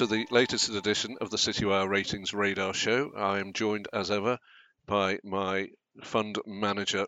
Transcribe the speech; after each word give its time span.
to 0.00 0.06
the 0.06 0.26
latest 0.30 0.70
edition 0.70 1.18
of 1.20 1.28
the 1.28 1.36
Citywire 1.36 1.86
Ratings 1.86 2.32
Radar 2.32 2.72
Show. 2.72 3.12
I 3.14 3.38
am 3.38 3.52
joined, 3.52 3.86
as 3.92 4.10
ever, 4.10 4.38
by 4.86 5.18
my 5.22 5.68
fund 6.02 6.38
manager, 6.46 7.04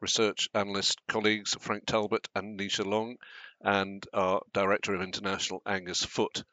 research 0.00 0.48
analyst 0.54 1.00
colleagues 1.08 1.56
Frank 1.58 1.86
Talbot 1.86 2.28
and 2.36 2.56
Nisha 2.56 2.86
Long, 2.86 3.16
and 3.62 4.06
our 4.14 4.42
Director 4.52 4.94
of 4.94 5.02
International, 5.02 5.60
Angus 5.66 6.04
Foot. 6.04 6.44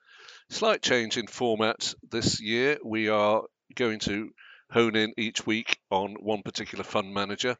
Slight 0.49 0.81
change 0.81 1.17
in 1.17 1.27
format 1.27 1.93
this 2.09 2.41
year. 2.41 2.79
We 2.83 3.09
are 3.09 3.43
going 3.75 3.99
to 3.99 4.31
hone 4.71 4.95
in 4.95 5.13
each 5.15 5.45
week 5.45 5.77
on 5.91 6.15
one 6.15 6.41
particular 6.41 6.83
fund 6.83 7.13
manager 7.13 7.55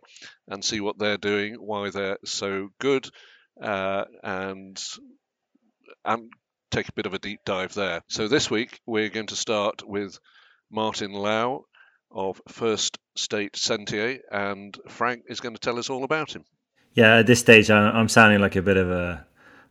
and 0.48 0.66
see 0.66 0.82
what 0.82 0.98
they're 0.98 1.18
doing, 1.18 1.58
why 1.58 1.92
they're 1.92 2.18
so 2.26 2.70
good, 2.80 3.08
uh, 3.62 4.06
and 4.24 4.84
and 6.04 6.32
take 6.74 6.90
a 6.90 6.94
bit 6.94 7.06
of 7.06 7.14
a 7.14 7.20
deep 7.20 7.42
dive 7.46 7.74
there. 7.76 8.02
So 8.08 8.28
this 8.28 8.50
week 8.50 8.82
we're 8.86 9.10
going 9.10 9.28
to 9.28 9.36
start 9.36 9.88
with 9.88 10.18
Martin 10.72 11.14
Lau 11.14 11.66
of 12.10 12.42
First 12.48 12.98
State 13.16 13.56
Sentier, 13.56 14.20
and 14.32 14.76
Frank 14.90 15.24
is 15.28 15.40
going 15.40 15.54
to 15.54 15.62
tell 15.62 15.78
us 15.78 15.92
all 15.92 16.04
about 16.04 16.36
him. 16.36 16.46
Yeah, 16.94 17.18
at 17.18 17.28
this 17.28 17.40
stage 17.40 17.70
I'm 17.70 18.10
sounding 18.10 18.42
like 18.42 18.56
a 18.56 18.62
bit 18.64 18.78
of 18.78 18.90
a, 18.90 19.26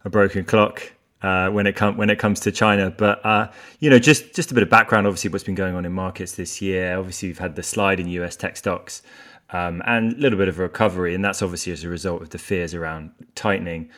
a 0.05 0.11
broken 0.11 0.45
clock. 0.45 0.93
Uh, 1.21 1.49
when 1.51 1.69
it 1.69 1.77
comes 1.77 1.97
when 1.97 2.11
it 2.11 2.19
comes 2.19 2.41
to 2.41 2.51
China. 2.51 2.91
But 2.91 3.25
uh, 3.25 3.53
you 3.79 3.89
know, 3.91 4.01
just 4.01 4.35
just 4.35 4.51
a 4.51 4.55
bit 4.55 4.65
of 4.65 4.69
background. 4.69 5.07
Obviously, 5.07 5.31
what's 5.31 5.45
been 5.45 5.55
going 5.55 5.77
on 5.77 5.85
in 5.85 5.93
markets 5.93 6.33
this 6.33 6.61
year. 6.61 6.99
Obviously, 6.99 7.29
we've 7.29 7.39
had 7.39 7.55
the 7.55 7.63
slide 7.63 8.01
in 8.01 8.09
U.S. 8.09 8.35
tech 8.35 8.57
stocks 8.57 9.03
um, 9.51 9.83
and 9.87 10.15
a 10.15 10.17
little 10.17 10.37
bit 10.37 10.49
of 10.49 10.59
a 10.59 10.63
recovery, 10.63 11.15
and 11.15 11.25
that's 11.25 11.41
obviously 11.41 11.73
as 11.73 11.85
a 11.85 11.89
result 11.89 12.23
of 12.23 12.31
the 12.31 12.39
fears 12.39 12.75
around 12.75 13.13
tightening. 13.37 13.89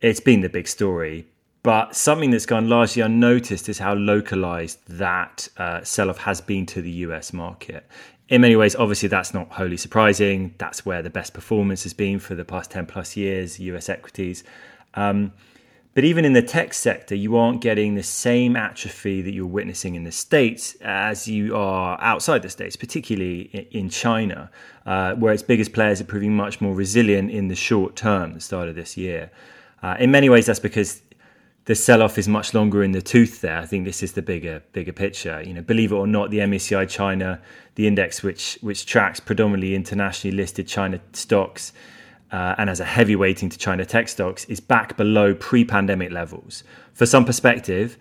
It's 0.00 0.18
been 0.18 0.40
the 0.40 0.48
big 0.48 0.66
story. 0.66 1.28
But 1.68 1.94
something 1.94 2.30
that's 2.30 2.46
gone 2.46 2.70
largely 2.70 3.02
unnoticed 3.02 3.68
is 3.68 3.78
how 3.78 3.92
localized 3.92 4.78
that 4.88 5.50
uh, 5.58 5.84
sell 5.84 6.08
off 6.08 6.16
has 6.16 6.40
been 6.40 6.64
to 6.64 6.80
the 6.80 6.90
US 7.04 7.34
market. 7.34 7.86
In 8.30 8.40
many 8.40 8.56
ways, 8.56 8.74
obviously, 8.74 9.10
that's 9.10 9.34
not 9.34 9.50
wholly 9.50 9.76
surprising. 9.76 10.54
That's 10.56 10.86
where 10.86 11.02
the 11.02 11.10
best 11.10 11.34
performance 11.34 11.82
has 11.82 11.92
been 11.92 12.20
for 12.20 12.34
the 12.34 12.42
past 12.46 12.70
10 12.70 12.86
plus 12.86 13.18
years, 13.18 13.60
US 13.60 13.90
equities. 13.90 14.44
Um, 14.94 15.34
but 15.92 16.04
even 16.04 16.24
in 16.24 16.32
the 16.32 16.40
tech 16.40 16.72
sector, 16.72 17.14
you 17.14 17.36
aren't 17.36 17.60
getting 17.60 17.96
the 17.96 18.02
same 18.02 18.56
atrophy 18.56 19.20
that 19.20 19.34
you're 19.34 19.44
witnessing 19.44 19.94
in 19.94 20.04
the 20.04 20.12
States 20.12 20.74
as 20.80 21.28
you 21.28 21.54
are 21.54 22.00
outside 22.00 22.40
the 22.40 22.48
States, 22.48 22.76
particularly 22.76 23.68
in 23.72 23.90
China, 23.90 24.50
uh, 24.86 25.16
where 25.16 25.34
its 25.34 25.42
biggest 25.42 25.74
players 25.74 26.00
are 26.00 26.04
proving 26.04 26.34
much 26.34 26.62
more 26.62 26.74
resilient 26.74 27.30
in 27.30 27.48
the 27.48 27.54
short 27.54 27.94
term, 27.94 28.32
the 28.32 28.40
start 28.40 28.70
of 28.70 28.74
this 28.74 28.96
year. 28.96 29.30
Uh, 29.82 29.96
in 30.00 30.10
many 30.10 30.28
ways, 30.28 30.46
that's 30.46 30.58
because 30.58 31.02
the 31.68 31.74
sell-off 31.74 32.16
is 32.16 32.26
much 32.26 32.54
longer 32.54 32.82
in 32.82 32.92
the 32.92 33.02
tooth 33.02 33.42
there. 33.42 33.58
I 33.58 33.66
think 33.66 33.84
this 33.84 34.02
is 34.02 34.14
the 34.14 34.22
bigger 34.22 34.62
bigger 34.72 34.90
picture. 34.90 35.42
You 35.42 35.52
know, 35.52 35.60
believe 35.60 35.92
it 35.92 35.96
or 35.96 36.06
not, 36.06 36.30
the 36.30 36.38
MSCI 36.38 36.88
China, 36.88 37.42
the 37.74 37.86
index 37.86 38.22
which 38.22 38.56
which 38.62 38.86
tracks 38.86 39.20
predominantly 39.20 39.74
internationally 39.74 40.34
listed 40.34 40.66
China 40.66 40.98
stocks 41.12 41.74
uh, 42.32 42.54
and 42.56 42.70
has 42.70 42.80
a 42.80 42.86
heavy 42.86 43.14
weighting 43.14 43.50
to 43.50 43.58
China 43.58 43.84
tech 43.84 44.08
stocks, 44.08 44.46
is 44.46 44.60
back 44.60 44.96
below 44.96 45.34
pre-pandemic 45.34 46.10
levels. 46.10 46.64
For 46.94 47.04
some 47.04 47.26
perspective 47.26 47.98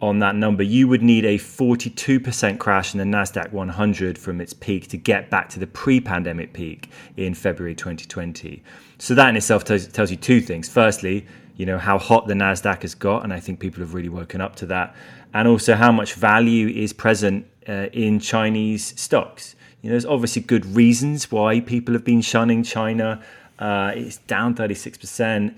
on 0.00 0.18
that 0.18 0.34
number, 0.34 0.64
you 0.64 0.88
would 0.88 1.02
need 1.02 1.24
a 1.24 1.38
42% 1.38 2.58
crash 2.58 2.94
in 2.94 2.98
the 2.98 3.16
Nasdaq 3.16 3.52
100 3.52 4.18
from 4.18 4.40
its 4.40 4.52
peak 4.52 4.88
to 4.88 4.96
get 4.96 5.30
back 5.30 5.48
to 5.50 5.60
the 5.60 5.68
pre-pandemic 5.68 6.52
peak 6.52 6.90
in 7.16 7.32
February 7.34 7.76
2020. 7.76 8.60
So 8.98 9.14
that 9.14 9.28
in 9.28 9.36
itself 9.36 9.62
tells, 9.62 9.86
tells 9.86 10.10
you 10.10 10.16
two 10.16 10.40
things. 10.40 10.68
Firstly, 10.68 11.26
you 11.56 11.66
know 11.66 11.78
how 11.78 11.98
hot 11.98 12.26
the 12.26 12.34
Nasdaq 12.34 12.82
has 12.82 12.94
got, 12.94 13.24
and 13.24 13.32
I 13.32 13.40
think 13.40 13.60
people 13.60 13.80
have 13.80 13.94
really 13.94 14.08
woken 14.08 14.40
up 14.40 14.56
to 14.56 14.66
that, 14.66 14.94
and 15.32 15.48
also 15.48 15.74
how 15.74 15.92
much 15.92 16.14
value 16.14 16.68
is 16.68 16.92
present 16.92 17.46
uh, 17.68 17.86
in 17.92 18.20
Chinese 18.20 18.98
stocks. 19.00 19.54
You 19.82 19.90
know, 19.90 19.94
there's 19.94 20.06
obviously 20.06 20.42
good 20.42 20.64
reasons 20.66 21.30
why 21.30 21.60
people 21.60 21.94
have 21.94 22.04
been 22.04 22.22
shunning 22.22 22.62
China. 22.62 23.22
Uh, 23.58 23.92
it's 23.94 24.16
down 24.16 24.54
36% 24.54 25.54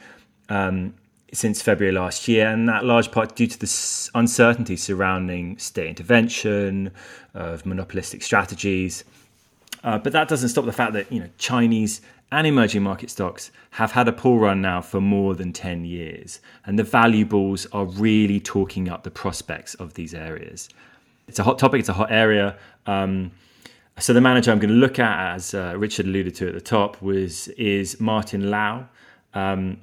um, 0.48 0.94
since 1.32 1.62
February 1.62 1.94
last 1.94 2.28
year, 2.28 2.48
and 2.48 2.68
that 2.68 2.84
large 2.84 3.10
part 3.10 3.36
due 3.36 3.46
to 3.46 3.58
the 3.58 4.10
uncertainty 4.14 4.76
surrounding 4.76 5.56
state 5.58 5.88
intervention, 5.88 6.90
of 7.36 7.66
monopolistic 7.66 8.22
strategies. 8.22 9.04
Uh, 9.84 9.98
but 9.98 10.12
that 10.12 10.26
doesn't 10.26 10.48
stop 10.48 10.64
the 10.64 10.72
fact 10.72 10.94
that 10.94 11.10
you 11.12 11.20
know 11.20 11.28
Chinese 11.38 12.00
and 12.32 12.46
emerging 12.46 12.82
market 12.82 13.10
stocks 13.10 13.50
have 13.70 13.92
had 13.92 14.08
a 14.08 14.12
pull 14.12 14.38
run 14.38 14.60
now 14.60 14.80
for 14.80 15.00
more 15.00 15.34
than 15.34 15.52
10 15.52 15.84
years, 15.84 16.40
and 16.64 16.78
the 16.78 16.82
value 16.82 17.24
bulls 17.24 17.66
are 17.72 17.84
really 17.84 18.40
talking 18.40 18.88
up 18.88 19.04
the 19.04 19.10
prospects 19.10 19.74
of 19.74 19.94
these 19.94 20.14
areas. 20.14 20.68
It's 21.28 21.38
a 21.38 21.44
hot 21.44 21.58
topic, 21.58 21.80
it's 21.80 21.88
a 21.88 21.94
hot 21.94 22.10
area. 22.10 22.56
Um, 22.86 23.32
so 23.98 24.12
the 24.12 24.20
manager 24.20 24.50
I'm 24.50 24.58
going 24.58 24.74
to 24.74 24.76
look 24.76 24.98
at, 24.98 25.34
as 25.34 25.54
uh, 25.54 25.74
Richard 25.76 26.06
alluded 26.06 26.34
to 26.36 26.48
at 26.48 26.54
the 26.54 26.60
top, 26.60 27.00
was 27.00 27.48
is 27.48 28.00
Martin 28.00 28.50
Lau. 28.50 28.88
Um, 29.32 29.78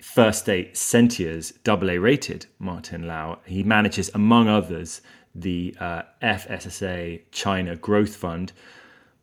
First 0.00 0.40
State 0.40 0.76
Sentier's 0.76 1.52
double 1.64 1.90
A 1.90 1.98
rated 1.98 2.46
Martin 2.58 3.06
Lau. 3.06 3.38
He 3.44 3.62
manages, 3.62 4.10
among 4.14 4.48
others, 4.48 5.02
the 5.34 5.76
uh, 5.80 6.02
FSSA 6.22 7.22
China 7.32 7.76
Growth 7.76 8.16
Fund, 8.16 8.52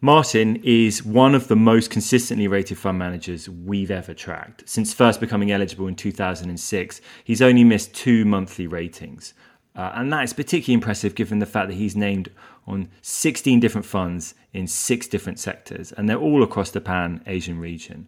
Martin 0.01 0.57
is 0.57 1.03
one 1.03 1.33
of 1.33 1.47
the 1.47 1.55
most 1.55 1.89
consistently 1.89 2.47
rated 2.47 2.77
fund 2.77 2.99
managers 2.99 3.49
we've 3.49 3.91
ever 3.91 4.13
tracked. 4.13 4.67
Since 4.67 4.93
first 4.93 5.19
becoming 5.19 5.51
eligible 5.51 5.87
in 5.87 5.95
2006, 5.95 7.01
he's 7.23 7.41
only 7.41 7.63
missed 7.63 7.93
two 7.93 8.25
monthly 8.25 8.67
ratings. 8.67 9.33
Uh, 9.75 9.91
and 9.95 10.11
that 10.11 10.23
is 10.23 10.33
particularly 10.33 10.73
impressive 10.73 11.15
given 11.15 11.39
the 11.39 11.45
fact 11.45 11.69
that 11.69 11.75
he's 11.75 11.95
named 11.95 12.29
on 12.67 12.89
16 13.01 13.59
different 13.59 13.85
funds 13.85 14.35
in 14.53 14.67
six 14.67 15.07
different 15.07 15.39
sectors, 15.39 15.91
and 15.93 16.09
they're 16.09 16.17
all 16.17 16.43
across 16.43 16.71
the 16.71 16.81
Pan 16.81 17.21
Asian 17.25 17.59
region. 17.59 18.07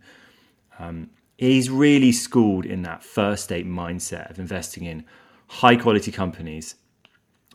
Um, 0.80 1.10
he's 1.38 1.70
really 1.70 2.12
schooled 2.12 2.66
in 2.66 2.82
that 2.84 3.04
first 3.04 3.46
state 3.46 3.68
mindset 3.68 4.30
of 4.30 4.40
investing 4.40 4.86
in 4.86 5.06
high 5.48 5.76
quality 5.76 6.12
companies, 6.12 6.76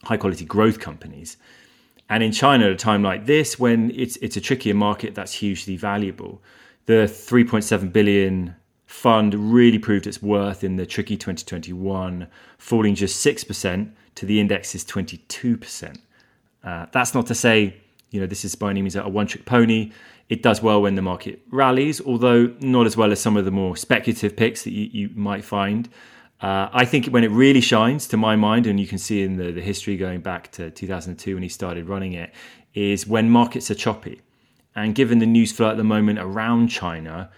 high 0.04 0.16
quality 0.16 0.44
growth 0.44 0.78
companies 0.78 1.36
and 2.12 2.22
in 2.22 2.30
China, 2.30 2.66
at 2.66 2.72
a 2.72 2.76
time 2.76 3.02
like 3.02 3.24
this, 3.24 3.58
when 3.58 3.90
it's 3.92 4.16
it's 4.16 4.36
a 4.36 4.40
trickier 4.40 4.74
market, 4.74 5.14
that's 5.14 5.32
hugely 5.32 5.76
valuable. 5.76 6.42
The 6.84 7.08
3.7 7.08 7.90
billion 7.90 8.54
fund 8.84 9.32
really 9.34 9.78
proved 9.78 10.06
its 10.06 10.20
worth 10.20 10.62
in 10.62 10.76
the 10.76 10.84
tricky 10.84 11.16
2021, 11.16 12.26
falling 12.58 12.94
just 12.94 13.24
6% 13.24 13.92
to 14.16 14.26
the 14.26 14.40
index's 14.40 14.84
22%. 14.84 15.96
Uh, 16.62 16.86
that's 16.92 17.14
not 17.14 17.26
to 17.28 17.34
say, 17.34 17.80
you 18.10 18.20
know, 18.20 18.26
this 18.26 18.44
is 18.44 18.54
by 18.56 18.68
any 18.68 18.82
means 18.82 18.94
a 18.94 19.08
one 19.08 19.26
trick 19.26 19.46
pony. 19.46 19.90
It 20.28 20.42
does 20.42 20.60
well 20.62 20.82
when 20.82 20.96
the 20.96 21.02
market 21.02 21.40
rallies, 21.50 21.98
although 22.02 22.54
not 22.60 22.84
as 22.84 22.94
well 22.94 23.10
as 23.10 23.22
some 23.22 23.38
of 23.38 23.46
the 23.46 23.50
more 23.50 23.74
speculative 23.74 24.36
picks 24.36 24.64
that 24.64 24.72
you, 24.72 24.90
you 24.92 25.10
might 25.14 25.46
find. 25.46 25.88
Uh, 26.42 26.68
I 26.72 26.84
think 26.84 27.06
when 27.06 27.22
it 27.22 27.30
really 27.30 27.60
shines, 27.60 28.08
to 28.08 28.16
my 28.16 28.34
mind, 28.34 28.66
and 28.66 28.80
you 28.80 28.88
can 28.88 28.98
see 28.98 29.22
in 29.22 29.36
the, 29.36 29.52
the 29.52 29.60
history 29.60 29.96
going 29.96 30.20
back 30.20 30.50
to 30.52 30.70
2002 30.70 31.34
when 31.34 31.42
he 31.42 31.48
started 31.48 31.88
running 31.88 32.14
it, 32.14 32.34
is 32.74 33.06
when 33.06 33.30
markets 33.30 33.70
are 33.70 33.76
choppy. 33.76 34.20
And 34.74 34.94
given 34.94 35.20
the 35.20 35.26
news 35.26 35.52
flow 35.52 35.70
at 35.70 35.76
the 35.76 35.84
moment 35.84 36.18
around 36.18 36.68
China, 36.68 37.30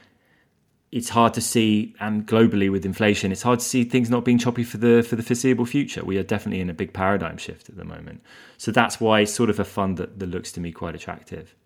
it's 0.90 1.10
hard 1.10 1.34
to 1.34 1.40
see, 1.40 1.94
and 2.00 2.26
globally 2.26 2.70
with 2.70 2.86
inflation, 2.86 3.30
it's 3.30 3.42
hard 3.42 3.58
to 3.58 3.64
see 3.64 3.84
things 3.84 4.08
not 4.08 4.24
being 4.24 4.38
choppy 4.38 4.62
for 4.62 4.78
the 4.78 5.02
for 5.02 5.16
the 5.16 5.24
foreseeable 5.24 5.66
future. 5.66 6.04
We 6.04 6.16
are 6.18 6.22
definitely 6.22 6.60
in 6.60 6.70
a 6.70 6.74
big 6.74 6.92
paradigm 6.92 7.36
shift 7.36 7.68
at 7.68 7.76
the 7.76 7.84
moment. 7.84 8.22
So 8.58 8.70
that's 8.70 9.00
why 9.00 9.20
it's 9.20 9.34
sort 9.34 9.50
of 9.50 9.58
a 9.58 9.64
fund 9.64 9.96
that, 9.98 10.20
that 10.20 10.26
looks 10.26 10.52
to 10.52 10.60
me 10.60 10.70
quite 10.70 10.94
attractive. 10.94 11.56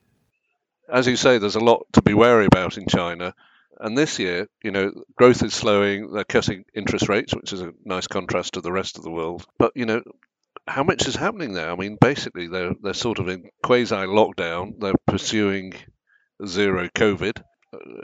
As 0.88 1.06
you 1.06 1.16
say, 1.16 1.36
there's 1.36 1.56
a 1.56 1.60
lot 1.60 1.86
to 1.92 2.00
be 2.02 2.14
wary 2.14 2.46
about 2.46 2.78
in 2.78 2.86
China. 2.88 3.34
And 3.80 3.96
this 3.96 4.18
year, 4.18 4.48
you 4.62 4.70
know, 4.70 4.90
growth 5.16 5.42
is 5.42 5.54
slowing. 5.54 6.12
They're 6.12 6.24
cutting 6.24 6.64
interest 6.74 7.08
rates, 7.08 7.34
which 7.34 7.52
is 7.52 7.60
a 7.60 7.72
nice 7.84 8.06
contrast 8.06 8.54
to 8.54 8.60
the 8.60 8.72
rest 8.72 8.98
of 8.98 9.04
the 9.04 9.10
world. 9.10 9.46
But 9.58 9.72
you 9.76 9.86
know, 9.86 10.02
how 10.66 10.82
much 10.82 11.06
is 11.06 11.16
happening 11.16 11.52
there? 11.52 11.70
I 11.70 11.76
mean, 11.76 11.96
basically, 12.00 12.48
they're 12.48 12.74
they're 12.82 12.94
sort 12.94 13.18
of 13.18 13.28
in 13.28 13.50
quasi 13.62 13.94
lockdown. 13.94 14.80
They're 14.80 14.94
pursuing 15.06 15.74
zero 16.44 16.88
COVID, 16.88 17.42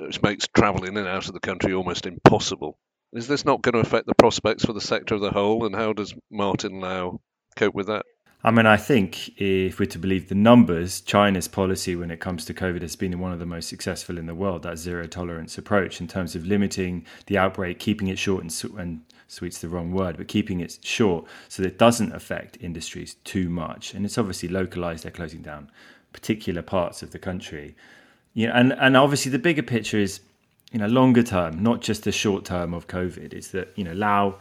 which 0.00 0.22
makes 0.22 0.48
travel 0.48 0.84
in 0.84 0.96
and 0.96 1.08
out 1.08 1.26
of 1.26 1.34
the 1.34 1.40
country 1.40 1.74
almost 1.74 2.06
impossible. 2.06 2.78
Is 3.12 3.28
this 3.28 3.44
not 3.44 3.62
going 3.62 3.74
to 3.74 3.80
affect 3.80 4.06
the 4.06 4.14
prospects 4.14 4.64
for 4.64 4.72
the 4.72 4.80
sector 4.80 5.14
as 5.14 5.22
a 5.22 5.30
whole? 5.30 5.66
And 5.66 5.74
how 5.74 5.92
does 5.92 6.14
Martin 6.30 6.80
Lau 6.80 7.20
cope 7.56 7.74
with 7.74 7.86
that? 7.86 8.06
I 8.46 8.50
mean, 8.50 8.66
I 8.66 8.76
think 8.76 9.40
if 9.40 9.80
we're 9.80 9.86
to 9.86 9.98
believe 9.98 10.28
the 10.28 10.34
numbers, 10.34 11.00
China's 11.00 11.48
policy 11.48 11.96
when 11.96 12.10
it 12.10 12.20
comes 12.20 12.44
to 12.44 12.52
COVID 12.52 12.82
has 12.82 12.94
been 12.94 13.18
one 13.18 13.32
of 13.32 13.38
the 13.38 13.46
most 13.46 13.70
successful 13.70 14.18
in 14.18 14.26
the 14.26 14.34
world. 14.34 14.64
That 14.64 14.76
zero 14.76 15.06
tolerance 15.06 15.56
approach 15.56 15.98
in 15.98 16.08
terms 16.08 16.36
of 16.36 16.44
limiting 16.46 17.06
the 17.24 17.38
outbreak, 17.38 17.78
keeping 17.78 18.08
it 18.08 18.18
short 18.18 18.42
and, 18.42 18.78
and 18.78 19.00
sweet's 19.28 19.62
the 19.62 19.70
wrong 19.70 19.92
word, 19.92 20.18
but 20.18 20.28
keeping 20.28 20.60
it 20.60 20.78
short 20.82 21.24
so 21.48 21.62
that 21.62 21.68
it 21.70 21.78
doesn't 21.78 22.12
affect 22.12 22.58
industries 22.60 23.14
too 23.24 23.48
much. 23.48 23.94
And 23.94 24.04
it's 24.04 24.18
obviously 24.18 24.50
localized. 24.50 25.04
They're 25.04 25.10
closing 25.10 25.40
down 25.40 25.70
particular 26.12 26.60
parts 26.60 27.02
of 27.02 27.12
the 27.12 27.18
country. 27.18 27.74
You 28.34 28.48
know, 28.48 28.52
and 28.52 28.72
and 28.74 28.94
obviously 28.94 29.30
the 29.30 29.38
bigger 29.38 29.62
picture 29.62 29.98
is, 29.98 30.20
you 30.70 30.78
know, 30.78 30.86
longer 30.86 31.22
term, 31.22 31.62
not 31.62 31.80
just 31.80 32.04
the 32.04 32.12
short 32.12 32.44
term 32.44 32.74
of 32.74 32.88
COVID. 32.88 33.32
Is 33.32 33.52
that 33.52 33.72
you 33.74 33.84
know 33.84 33.94
Lau 33.94 34.36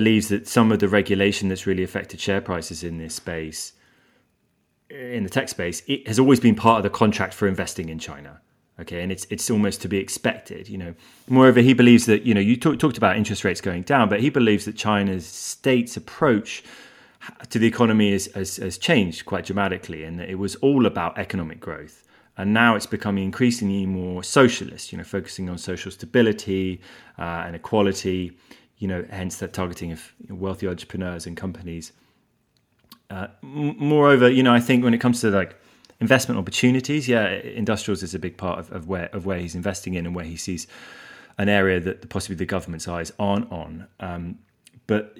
believes 0.00 0.28
that 0.28 0.46
some 0.46 0.70
of 0.70 0.78
the 0.78 0.86
regulation 0.86 1.48
that's 1.48 1.66
really 1.66 1.82
affected 1.82 2.20
share 2.20 2.40
prices 2.40 2.84
in 2.84 2.98
this 2.98 3.16
space, 3.16 3.72
in 4.88 5.24
the 5.24 5.28
tech 5.28 5.48
space, 5.48 5.82
it 5.88 6.06
has 6.06 6.20
always 6.20 6.38
been 6.38 6.54
part 6.54 6.76
of 6.78 6.84
the 6.84 6.98
contract 7.02 7.34
for 7.34 7.48
investing 7.48 7.88
in 7.88 7.98
China. 7.98 8.40
Okay, 8.80 9.02
and 9.02 9.10
it's 9.10 9.26
it's 9.28 9.50
almost 9.50 9.82
to 9.82 9.88
be 9.88 9.98
expected. 9.98 10.68
You 10.68 10.78
know, 10.78 10.94
moreover, 11.28 11.60
he 11.60 11.74
believes 11.74 12.06
that 12.06 12.22
you 12.22 12.32
know 12.32 12.40
you 12.40 12.56
talk, 12.56 12.78
talked 12.78 12.96
about 12.96 13.16
interest 13.16 13.42
rates 13.42 13.60
going 13.60 13.82
down, 13.82 14.08
but 14.08 14.20
he 14.20 14.30
believes 14.30 14.66
that 14.66 14.76
China's 14.76 15.26
state's 15.26 15.96
approach 15.96 16.62
to 17.50 17.58
the 17.58 17.66
economy 17.66 18.12
has, 18.12 18.26
has, 18.56 18.78
changed 18.78 19.26
quite 19.26 19.44
dramatically, 19.46 20.04
and 20.04 20.20
that 20.20 20.30
it 20.30 20.36
was 20.36 20.54
all 20.66 20.86
about 20.86 21.18
economic 21.18 21.58
growth 21.58 22.04
and 22.36 22.54
now 22.54 22.76
it's 22.76 22.86
becoming 22.86 23.24
increasingly 23.24 23.84
more 23.84 24.22
socialist. 24.22 24.92
You 24.92 24.98
know, 24.98 25.04
focusing 25.04 25.50
on 25.50 25.58
social 25.58 25.90
stability 25.90 26.80
uh, 27.18 27.46
and 27.46 27.56
equality. 27.56 28.38
You 28.78 28.88
know, 28.88 29.04
hence 29.10 29.38
that 29.38 29.52
targeting 29.52 29.92
of 29.92 30.12
wealthy 30.28 30.68
entrepreneurs 30.68 31.26
and 31.26 31.36
companies. 31.36 31.92
Uh, 33.10 33.28
moreover, 33.42 34.28
you 34.28 34.42
know, 34.42 34.52
I 34.52 34.60
think 34.60 34.84
when 34.84 34.94
it 34.94 34.98
comes 34.98 35.20
to 35.22 35.30
like 35.30 35.56
investment 36.00 36.38
opportunities, 36.38 37.08
yeah, 37.08 37.28
industrials 37.28 38.02
is 38.02 38.14
a 38.14 38.18
big 38.18 38.36
part 38.36 38.58
of, 38.58 38.70
of 38.72 38.86
where 38.86 39.08
of 39.12 39.26
where 39.26 39.38
he's 39.38 39.54
investing 39.54 39.94
in 39.94 40.06
and 40.06 40.14
where 40.14 40.24
he 40.24 40.36
sees 40.36 40.66
an 41.38 41.48
area 41.48 41.80
that 41.80 42.08
possibly 42.08 42.36
the 42.36 42.46
government's 42.46 42.88
eyes 42.88 43.12
aren't 43.18 43.50
on. 43.50 43.86
Um, 44.00 44.38
but 44.88 45.16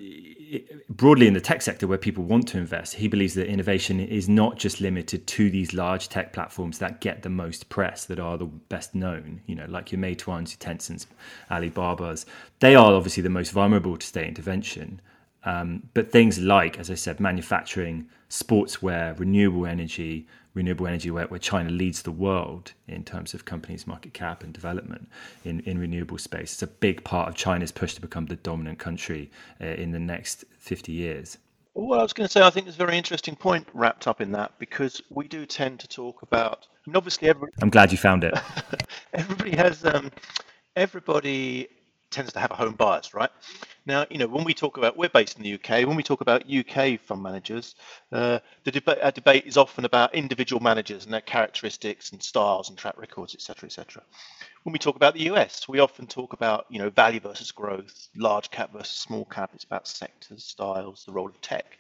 broadly 0.89 1.29
in 1.29 1.35
the 1.35 1.41
tech 1.41 1.61
sector 1.61 1.87
where 1.87 1.99
people 1.99 2.25
want 2.25 2.49
to 2.49 2.59
invest, 2.59 2.95
he 2.95 3.07
believes 3.07 3.35
that 3.35 3.47
innovation 3.47 4.01
is 4.01 4.29
not 4.29 4.57
just 4.57 4.81
limited 4.81 5.27
to 5.27 5.51
these 5.51 5.75
large 5.75 6.09
tech 6.09 6.33
platforms 6.33 6.79
that 6.79 7.03
get 7.03 7.23
the 7.23 7.29
most 7.29 7.69
press, 7.69 8.07
that 8.07 8.19
are 8.19 8.39
the 8.39 8.47
best 8.47 8.95
known, 8.95 9.43
you 9.47 9.55
know, 9.55 9.67
like 9.69 9.93
your 9.93 10.01
Meituans, 10.01 10.53
your 10.53 10.59
Tencents, 10.59 11.07
Alibabas. 11.51 12.25
They 12.61 12.75
are 12.75 12.95
obviously 12.95 13.23
the 13.23 13.29
most 13.29 13.53
vulnerable 13.53 13.99
to 13.99 14.07
state 14.07 14.27
intervention. 14.27 15.03
Um, 15.49 15.89
but 15.95 16.13
things 16.13 16.39
like, 16.39 16.79
as 16.79 16.91
I 16.91 16.95
said, 16.95 17.21
manufacturing, 17.21 18.07
sportswear, 18.29 19.19
renewable 19.19 19.65
energy, 19.65 20.27
renewable 20.53 20.87
energy 20.87 21.11
where, 21.11 21.27
where 21.29 21.41
China 21.41 21.71
leads 21.71 22.03
the 22.03 22.11
world 22.11 22.73
in 22.87 23.03
terms 23.03 23.33
of 23.33 23.47
companies' 23.47 23.87
market 23.87 24.13
cap 24.13 24.43
and 24.45 24.53
development 24.53 25.09
in, 25.47 25.61
in 25.61 25.79
renewable 25.79 26.19
space. 26.19 26.53
It's 26.53 26.63
a 26.63 26.67
big 26.67 27.03
part 27.03 27.31
of 27.31 27.35
China's 27.35 27.73
push 27.73 27.95
to 27.95 28.01
become 28.03 28.27
the 28.27 28.37
dominant 28.37 28.79
country 28.79 29.31
uh, 29.59 29.65
in 29.65 29.91
the 29.91 29.99
next 29.99 30.45
50 30.59 30.93
years. 30.93 31.39
Well, 31.73 32.01
I 32.01 32.03
was 32.03 32.13
going 32.13 32.27
to 32.27 32.33
say, 32.33 32.43
I 32.43 32.51
think 32.51 32.67
there's 32.67 32.77
a 32.77 32.85
very 32.85 32.99
interesting 32.99 33.35
point 33.35 33.67
wrapped 33.73 34.07
up 34.07 34.21
in 34.21 34.31
that 34.33 34.53
because 34.59 35.01
we 35.09 35.29
do 35.29 35.47
tend 35.47 35.81
to 35.81 35.89
talk 35.89 36.21
about. 36.21 36.67
I 36.87 36.91
mean, 36.91 36.97
obviously, 36.97 37.31
every, 37.31 37.49
I'm 37.63 37.71
glad 37.71 37.91
you 37.91 37.97
found 37.97 38.23
it. 38.23 38.39
everybody 39.15 39.57
has. 39.57 39.83
Um, 39.83 40.11
everybody 40.77 41.69
tends 42.11 42.33
to 42.33 42.41
have 42.41 42.51
a 42.51 42.55
home 42.55 42.75
bias, 42.75 43.15
right? 43.15 43.31
Now, 43.87 44.07
you 44.11 44.19
know, 44.19 44.27
when 44.27 44.45
we 44.45 44.55
talk 44.55 44.77
about, 44.77 44.97
we're 44.97 45.09
based 45.09 45.39
in 45.39 45.43
the 45.43 45.55
UK, 45.55 45.87
when 45.87 45.97
we 45.97 46.03
talk 46.03 46.21
about 46.21 46.51
UK 46.51 47.01
fund 47.01 47.23
managers, 47.23 47.75
uh, 48.13 48.39
the 48.65 48.71
debate, 48.71 48.99
our 49.03 49.11
debate 49.11 49.47
is 49.47 49.57
often 49.57 49.85
about 49.85 50.15
individual 50.15 50.63
managers 50.63 51.05
and 51.05 51.13
their 51.13 51.21
characteristics 51.21 52.13
and 52.13 52.23
styles 52.23 52.69
and 52.69 52.79
track 52.79 52.99
records, 52.99 53.35
etc., 53.35 53.67
etc. 53.67 54.03
When 54.65 54.73
we 54.73 54.79
talk 54.79 54.97
about 54.97 55.15
the 55.15 55.31
US, 55.31 55.69
we 55.69 55.79
often 55.79 56.07
talk 56.07 56.33
about, 56.33 56.67
you 56.69 56.79
know, 56.79 56.91
value 56.91 57.21
versus 57.21 57.53
growth, 57.53 58.09
large 58.17 58.51
cap 58.51 58.73
versus 58.73 58.97
small 58.97 59.25
cap. 59.25 59.51
It's 59.55 59.65
about 59.65 59.89
sectors, 59.89 60.45
styles, 60.45 61.05
the 61.07 61.13
role 61.13 61.29
of 61.29 61.41
tech. 61.41 61.79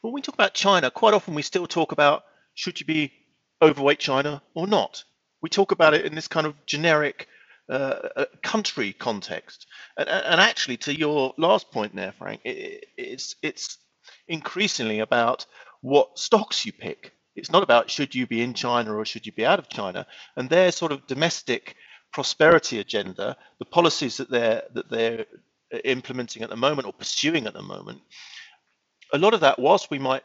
When 0.00 0.12
we 0.12 0.22
talk 0.22 0.34
about 0.34 0.54
China, 0.54 0.90
quite 0.90 1.14
often 1.14 1.34
we 1.34 1.42
still 1.42 1.66
talk 1.66 1.92
about 1.92 2.24
should 2.54 2.80
you 2.80 2.86
be 2.86 3.12
overweight 3.60 3.98
China 3.98 4.42
or 4.54 4.66
not. 4.66 5.04
We 5.40 5.48
talk 5.48 5.72
about 5.72 5.94
it 5.94 6.04
in 6.04 6.14
this 6.14 6.28
kind 6.28 6.46
of 6.46 6.54
generic 6.66 7.28
uh, 7.68 8.24
country 8.42 8.92
context. 8.92 9.66
And, 9.96 10.08
and, 10.08 10.40
actually, 10.40 10.76
to 10.78 10.96
your 10.96 11.34
last 11.38 11.70
point 11.70 11.94
there, 11.94 12.12
Frank, 12.12 12.40
it, 12.44 12.86
it's 12.96 13.36
it's 13.42 13.78
increasingly 14.28 15.00
about 15.00 15.46
what 15.80 16.18
stocks 16.18 16.66
you 16.66 16.72
pick. 16.72 17.12
It's 17.34 17.50
not 17.50 17.62
about 17.62 17.90
should 17.90 18.14
you 18.14 18.26
be 18.26 18.42
in 18.42 18.54
China 18.54 18.96
or 18.96 19.04
should 19.04 19.26
you 19.26 19.32
be 19.32 19.46
out 19.46 19.58
of 19.58 19.68
China. 19.68 20.06
And 20.36 20.48
their 20.48 20.72
sort 20.72 20.92
of 20.92 21.06
domestic 21.06 21.76
prosperity 22.12 22.78
agenda, 22.78 23.36
the 23.58 23.64
policies 23.64 24.18
that 24.18 24.30
they're 24.30 24.62
that 24.74 24.90
they're 24.90 25.26
implementing 25.84 26.42
at 26.42 26.50
the 26.50 26.56
moment 26.56 26.86
or 26.86 26.92
pursuing 26.92 27.46
at 27.46 27.54
the 27.54 27.62
moment, 27.62 28.02
a 29.12 29.18
lot 29.18 29.34
of 29.34 29.40
that, 29.40 29.58
whilst 29.58 29.90
we 29.90 29.98
might 29.98 30.24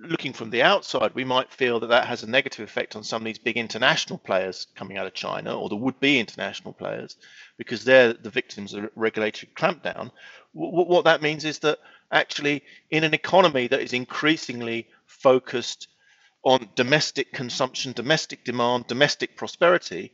looking 0.00 0.32
from 0.32 0.50
the 0.50 0.62
outside, 0.62 1.14
we 1.14 1.24
might 1.24 1.52
feel 1.52 1.80
that 1.80 1.88
that 1.88 2.06
has 2.06 2.22
a 2.22 2.30
negative 2.30 2.68
effect 2.68 2.96
on 2.96 3.04
some 3.04 3.22
of 3.22 3.26
these 3.26 3.38
big 3.38 3.56
international 3.56 4.18
players 4.18 4.66
coming 4.74 4.96
out 4.96 5.06
of 5.06 5.14
China, 5.14 5.58
or 5.58 5.68
the 5.68 5.76
would-be 5.76 6.18
international 6.18 6.72
players, 6.72 7.16
because 7.56 7.84
they're 7.84 8.12
the 8.12 8.30
victims 8.30 8.74
of 8.74 8.90
regulatory 8.94 9.50
clampdown. 9.54 10.10
W- 10.54 10.86
what 10.86 11.04
that 11.04 11.22
means 11.22 11.44
is 11.44 11.60
that 11.60 11.78
actually, 12.10 12.62
in 12.90 13.04
an 13.04 13.14
economy 13.14 13.66
that 13.68 13.82
is 13.82 13.92
increasingly 13.92 14.86
focused 15.06 15.88
on 16.44 16.68
domestic 16.74 17.32
consumption, 17.32 17.92
domestic 17.92 18.44
demand, 18.44 18.86
domestic 18.86 19.36
prosperity, 19.36 20.12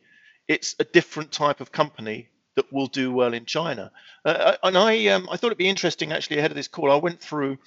it's 0.48 0.74
a 0.78 0.84
different 0.84 1.32
type 1.32 1.60
of 1.60 1.72
company 1.72 2.28
that 2.56 2.72
will 2.72 2.86
do 2.86 3.12
well 3.12 3.34
in 3.34 3.44
China. 3.44 3.90
Uh, 4.24 4.56
and 4.62 4.76
I, 4.76 5.06
um, 5.08 5.28
I 5.30 5.36
thought 5.36 5.48
it'd 5.48 5.58
be 5.58 5.68
interesting 5.68 6.12
actually 6.12 6.38
ahead 6.38 6.50
of 6.50 6.56
this 6.56 6.68
call. 6.68 6.90
I 6.90 6.96
went 6.96 7.20
through 7.20 7.58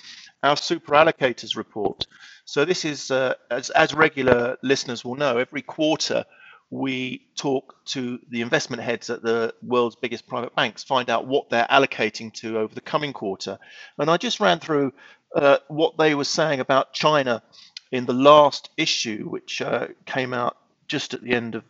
our 0.43 0.57
super 0.57 0.93
allocators 0.93 1.55
report. 1.55 2.07
So 2.45 2.65
this 2.65 2.85
is, 2.85 3.11
uh, 3.11 3.33
as, 3.51 3.69
as 3.71 3.93
regular 3.93 4.57
listeners 4.63 5.03
will 5.03 5.15
know, 5.15 5.37
every 5.37 5.61
quarter 5.61 6.25
we 6.69 7.25
talk 7.37 7.75
to 7.85 8.19
the 8.29 8.41
investment 8.41 8.81
heads 8.81 9.09
at 9.09 9.21
the 9.21 9.53
world's 9.61 9.95
biggest 9.95 10.27
private 10.27 10.55
banks, 10.55 10.83
find 10.83 11.09
out 11.09 11.27
what 11.27 11.49
they're 11.49 11.67
allocating 11.69 12.31
to 12.33 12.57
over 12.57 12.73
the 12.75 12.81
coming 12.81 13.13
quarter. 13.13 13.57
And 13.97 14.09
I 14.09 14.17
just 14.17 14.39
ran 14.39 14.59
through 14.59 14.93
uh, 15.35 15.57
what 15.67 15.97
they 15.97 16.15
were 16.15 16.25
saying 16.25 16.59
about 16.59 16.93
China 16.93 17.41
in 17.91 18.05
the 18.05 18.13
last 18.13 18.69
issue, 18.75 19.29
which 19.29 19.61
uh, 19.61 19.87
came 20.05 20.33
out 20.33 20.57
just 20.87 21.13
at 21.13 21.21
the 21.21 21.31
end 21.31 21.55
of 21.55 21.63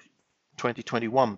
2021. 0.57 1.37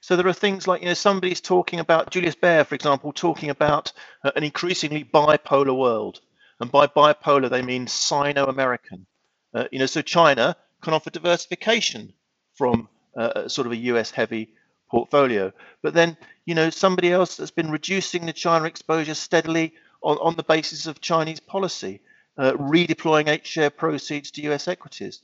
So 0.00 0.16
there 0.16 0.26
are 0.28 0.32
things 0.32 0.66
like, 0.68 0.82
you 0.82 0.88
know, 0.88 0.94
somebody's 0.94 1.40
talking 1.40 1.80
about, 1.80 2.10
Julius 2.10 2.34
Baer, 2.34 2.64
for 2.64 2.74
example, 2.74 3.12
talking 3.12 3.50
about 3.50 3.92
uh, 4.24 4.30
an 4.36 4.44
increasingly 4.44 5.04
bipolar 5.04 5.76
world. 5.76 6.20
And 6.60 6.70
by 6.70 6.86
bipolar, 6.86 7.50
they 7.50 7.62
mean 7.62 7.86
Sino 7.86 8.46
American. 8.46 9.06
Uh, 9.54 9.64
you 9.72 9.78
know, 9.78 9.86
so 9.86 10.02
China 10.02 10.56
can 10.82 10.94
offer 10.94 11.10
diversification 11.10 12.12
from 12.54 12.88
uh, 13.16 13.48
sort 13.48 13.66
of 13.66 13.72
a 13.72 13.76
US 13.76 14.10
heavy 14.10 14.50
portfolio. 14.90 15.52
But 15.82 15.94
then, 15.94 16.16
you 16.46 16.54
know, 16.54 16.70
somebody 16.70 17.12
else 17.12 17.36
has 17.38 17.50
been 17.50 17.70
reducing 17.70 18.26
the 18.26 18.32
China 18.32 18.64
exposure 18.66 19.14
steadily 19.14 19.74
on, 20.02 20.16
on 20.18 20.36
the 20.36 20.42
basis 20.42 20.86
of 20.86 21.00
Chinese 21.00 21.40
policy, 21.40 22.00
uh, 22.36 22.52
redeploying 22.52 23.28
H 23.28 23.46
share 23.46 23.70
proceeds 23.70 24.30
to 24.32 24.42
US 24.52 24.68
equities. 24.68 25.20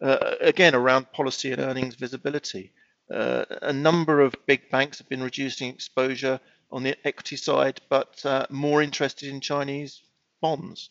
Uh, 0.00 0.34
again, 0.40 0.74
around 0.74 1.10
policy 1.12 1.52
and 1.52 1.60
earnings 1.60 1.94
visibility. 1.94 2.72
Uh, 3.12 3.44
a 3.62 3.72
number 3.72 4.20
of 4.20 4.34
big 4.46 4.70
banks 4.70 4.98
have 4.98 5.08
been 5.08 5.22
reducing 5.22 5.68
exposure 5.68 6.40
on 6.70 6.82
the 6.82 6.96
equity 7.06 7.36
side, 7.36 7.80
but 7.90 8.24
uh, 8.24 8.46
more 8.48 8.82
interested 8.82 9.28
in 9.28 9.40
Chinese 9.40 10.00
bonds. 10.40 10.88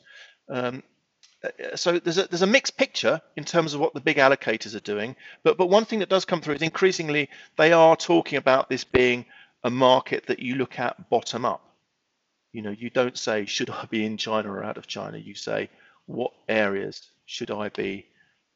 Um, 0.47 0.83
uh, 1.43 1.75
so 1.75 1.97
there's 1.97 2.19
a, 2.19 2.27
there's 2.27 2.43
a 2.43 2.47
mixed 2.47 2.77
picture 2.77 3.19
in 3.35 3.43
terms 3.43 3.73
of 3.73 3.79
what 3.79 3.95
the 3.95 4.01
big 4.01 4.17
allocators 4.17 4.75
are 4.75 4.81
doing. 4.81 5.15
But, 5.43 5.57
but 5.57 5.69
one 5.69 5.85
thing 5.85 5.99
that 5.99 6.09
does 6.09 6.25
come 6.25 6.41
through 6.41 6.55
is 6.55 6.61
increasingly 6.61 7.29
they 7.57 7.73
are 7.73 7.95
talking 7.95 8.37
about 8.37 8.69
this 8.69 8.83
being 8.83 9.25
a 9.63 9.71
market 9.71 10.27
that 10.27 10.39
you 10.39 10.55
look 10.55 10.77
at 10.79 11.09
bottom 11.09 11.45
up. 11.45 11.65
You 12.53 12.61
know, 12.61 12.71
you 12.71 12.89
don't 12.89 13.17
say, 13.17 13.45
should 13.45 13.69
I 13.69 13.85
be 13.85 14.05
in 14.05 14.17
China 14.17 14.51
or 14.51 14.63
out 14.63 14.77
of 14.77 14.85
China? 14.85 15.17
You 15.17 15.33
say, 15.33 15.69
what 16.05 16.33
areas 16.47 17.09
should 17.25 17.49
I 17.49 17.69
be 17.69 18.05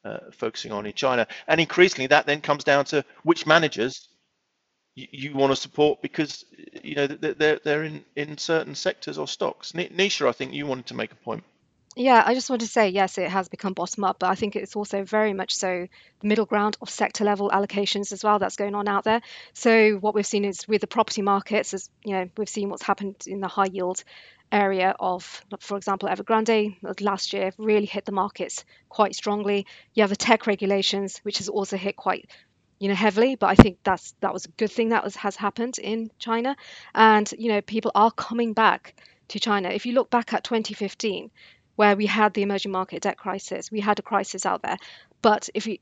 uh, 0.06 0.18
focusing 0.32 0.72
on 0.72 0.86
in 0.86 0.92
China. 0.92 1.26
And 1.48 1.60
increasingly, 1.60 2.06
that 2.08 2.26
then 2.26 2.40
comes 2.40 2.64
down 2.64 2.84
to 2.86 3.04
which 3.24 3.46
managers 3.46 4.08
you, 4.94 5.06
you 5.10 5.34
want 5.34 5.52
to 5.52 5.56
support 5.56 6.02
because 6.02 6.44
you 6.82 6.94
know 6.94 7.06
they're 7.06 7.60
they're 7.62 7.84
in 7.84 8.04
in 8.14 8.38
certain 8.38 8.74
sectors 8.74 9.18
or 9.18 9.28
stocks. 9.28 9.72
Nisha, 9.72 10.28
I 10.28 10.32
think 10.32 10.52
you 10.52 10.66
wanted 10.66 10.86
to 10.86 10.94
make 10.94 11.12
a 11.12 11.16
point. 11.16 11.44
Yeah, 11.98 12.22
I 12.26 12.34
just 12.34 12.50
want 12.50 12.60
to 12.60 12.68
say 12.68 12.90
yes, 12.90 13.16
it 13.16 13.30
has 13.30 13.48
become 13.48 13.72
bottom 13.72 14.04
up, 14.04 14.18
but 14.18 14.28
I 14.28 14.34
think 14.34 14.54
it's 14.54 14.76
also 14.76 15.02
very 15.02 15.32
much 15.32 15.54
so 15.54 15.88
the 16.20 16.26
middle 16.26 16.44
ground 16.44 16.76
of 16.82 16.90
sector 16.90 17.24
level 17.24 17.48
allocations 17.48 18.12
as 18.12 18.22
well 18.22 18.38
that's 18.38 18.56
going 18.56 18.74
on 18.74 18.86
out 18.86 19.04
there. 19.04 19.22
So 19.54 19.94
what 19.94 20.14
we've 20.14 20.26
seen 20.26 20.44
is 20.44 20.68
with 20.68 20.82
the 20.82 20.86
property 20.86 21.22
markets, 21.22 21.72
as 21.72 21.88
you 22.04 22.12
know, 22.12 22.28
we've 22.36 22.50
seen 22.50 22.68
what's 22.68 22.82
happened 22.82 23.16
in 23.26 23.40
the 23.40 23.48
high 23.48 23.68
yield 23.72 24.04
area 24.52 24.94
of, 24.98 25.44
for 25.58 25.76
example, 25.76 26.08
Evergrande 26.08 26.76
uh, 26.84 26.94
last 27.00 27.32
year 27.32 27.52
really 27.58 27.86
hit 27.86 28.04
the 28.04 28.12
markets 28.12 28.64
quite 28.88 29.14
strongly. 29.14 29.66
You 29.94 30.02
have 30.02 30.10
the 30.10 30.16
tech 30.16 30.46
regulations, 30.46 31.18
which 31.18 31.38
has 31.38 31.48
also 31.48 31.76
hit 31.76 31.96
quite 31.96 32.28
you 32.78 32.88
know 32.88 32.94
heavily 32.94 33.36
but 33.36 33.46
i 33.46 33.54
think 33.54 33.78
that's 33.84 34.14
that 34.20 34.32
was 34.32 34.44
a 34.44 34.50
good 34.50 34.70
thing 34.70 34.90
that 34.90 35.02
was, 35.02 35.16
has 35.16 35.36
happened 35.36 35.78
in 35.78 36.10
china. 36.18 36.56
And 36.94 37.30
you 37.38 37.48
know 37.48 37.60
people 37.60 37.90
are 37.94 38.10
coming 38.10 38.52
back 38.52 38.94
to 39.28 39.40
china. 39.40 39.70
If 39.70 39.86
you 39.86 39.92
look 39.92 40.10
back 40.10 40.32
at 40.32 40.44
2015 40.44 41.30
where 41.76 41.96
we 41.96 42.06
had 42.06 42.32
the 42.34 42.42
emerging 42.42 42.72
market 42.72 43.02
debt 43.02 43.16
crisis 43.16 43.70
we 43.70 43.80
had 43.80 43.98
a 43.98 44.02
crisis 44.02 44.46
out 44.46 44.62
there. 44.62 44.76
But 45.22 45.48
if 45.54 45.66
you 45.66 45.78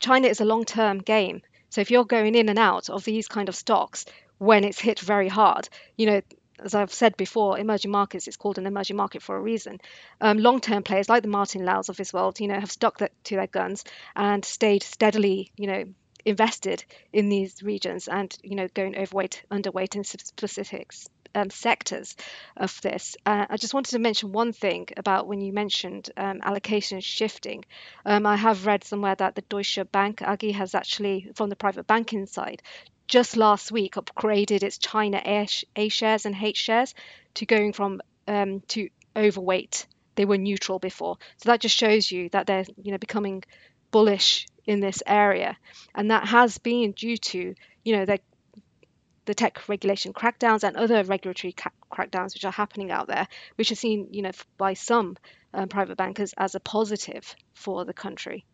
china 0.00 0.28
is 0.28 0.40
a 0.40 0.44
long 0.44 0.64
term 0.64 0.98
game. 0.98 1.42
So 1.68 1.82
if 1.82 1.90
you're 1.90 2.04
going 2.04 2.34
in 2.34 2.48
and 2.48 2.58
out 2.58 2.90
of 2.90 3.04
these 3.04 3.28
kind 3.28 3.48
of 3.48 3.54
stocks 3.54 4.06
when 4.38 4.64
it's 4.64 4.80
hit 4.80 4.98
very 4.98 5.28
hard 5.28 5.68
you 5.96 6.06
know 6.06 6.20
as 6.64 6.74
I've 6.74 6.92
said 6.92 7.16
before, 7.16 7.58
emerging 7.58 7.90
markets, 7.90 8.28
it's 8.28 8.36
called 8.36 8.58
an 8.58 8.66
emerging 8.66 8.96
market 8.96 9.22
for 9.22 9.36
a 9.36 9.40
reason. 9.40 9.80
Um, 10.20 10.38
long 10.38 10.60
term 10.60 10.82
players 10.82 11.08
like 11.08 11.22
the 11.22 11.28
Martin 11.28 11.64
Laus 11.64 11.88
of 11.88 11.96
this 11.96 12.12
world, 12.12 12.40
you 12.40 12.48
know, 12.48 12.58
have 12.58 12.70
stuck 12.70 12.98
to 12.98 13.36
their 13.36 13.46
guns 13.46 13.84
and 14.14 14.44
stayed 14.44 14.82
steadily, 14.82 15.52
you 15.56 15.66
know, 15.66 15.84
invested 16.24 16.84
in 17.12 17.28
these 17.28 17.62
regions 17.62 18.08
and, 18.08 18.36
you 18.42 18.56
know, 18.56 18.68
going 18.74 18.96
overweight, 18.96 19.42
underweight 19.50 19.96
in 19.96 20.04
specifics 20.04 21.08
um, 21.34 21.50
sectors 21.50 22.16
of 22.56 22.80
this. 22.82 23.16
Uh, 23.24 23.46
I 23.48 23.56
just 23.56 23.74
wanted 23.74 23.92
to 23.92 23.98
mention 23.98 24.32
one 24.32 24.52
thing 24.52 24.88
about 24.96 25.26
when 25.26 25.40
you 25.40 25.52
mentioned 25.52 26.10
um, 26.16 26.40
allocation 26.42 27.00
shifting. 27.00 27.64
Um, 28.04 28.26
I 28.26 28.36
have 28.36 28.66
read 28.66 28.84
somewhere 28.84 29.14
that 29.14 29.34
the 29.34 29.42
Deutsche 29.42 29.78
Bank 29.92 30.22
AG 30.22 30.52
has 30.52 30.74
actually, 30.74 31.30
from 31.34 31.50
the 31.50 31.56
private 31.56 31.86
banking 31.86 32.26
side, 32.26 32.62
just 33.10 33.36
last 33.36 33.72
week 33.72 33.94
upgraded 33.94 34.62
its 34.62 34.78
China 34.78 35.20
A, 35.76 35.88
shares 35.88 36.26
and 36.26 36.36
H 36.40 36.56
shares 36.56 36.94
to 37.34 37.44
going 37.44 37.72
from 37.72 38.00
um, 38.28 38.60
to 38.68 38.88
overweight. 39.16 39.86
They 40.14 40.24
were 40.24 40.38
neutral 40.38 40.78
before, 40.78 41.16
so 41.38 41.48
that 41.50 41.60
just 41.60 41.76
shows 41.76 42.10
you 42.10 42.28
that 42.30 42.46
they're 42.46 42.66
you 42.82 42.92
know 42.92 42.98
becoming 42.98 43.42
bullish 43.90 44.46
in 44.66 44.80
this 44.80 45.02
area, 45.06 45.56
and 45.94 46.10
that 46.10 46.28
has 46.28 46.58
been 46.58 46.92
due 46.92 47.16
to 47.16 47.54
you 47.84 47.96
know 47.96 48.04
their 48.04 48.18
the 49.26 49.34
tech 49.34 49.68
regulation 49.68 50.12
crackdowns 50.12 50.64
and 50.64 50.76
other 50.76 51.02
regulatory 51.04 51.52
ca- 51.52 51.70
crackdowns 51.90 52.34
which 52.34 52.44
are 52.44 52.52
happening 52.52 52.90
out 52.90 53.06
there, 53.06 53.26
which 53.56 53.70
are 53.72 53.76
seen, 53.76 54.08
you 54.10 54.22
know, 54.22 54.32
by 54.56 54.74
some 54.74 55.16
um, 55.54 55.68
private 55.68 55.96
bankers 55.96 56.34
as 56.36 56.54
a 56.54 56.60
positive 56.60 57.34
for 57.54 57.84
the 57.84 57.92
country. 57.92 58.44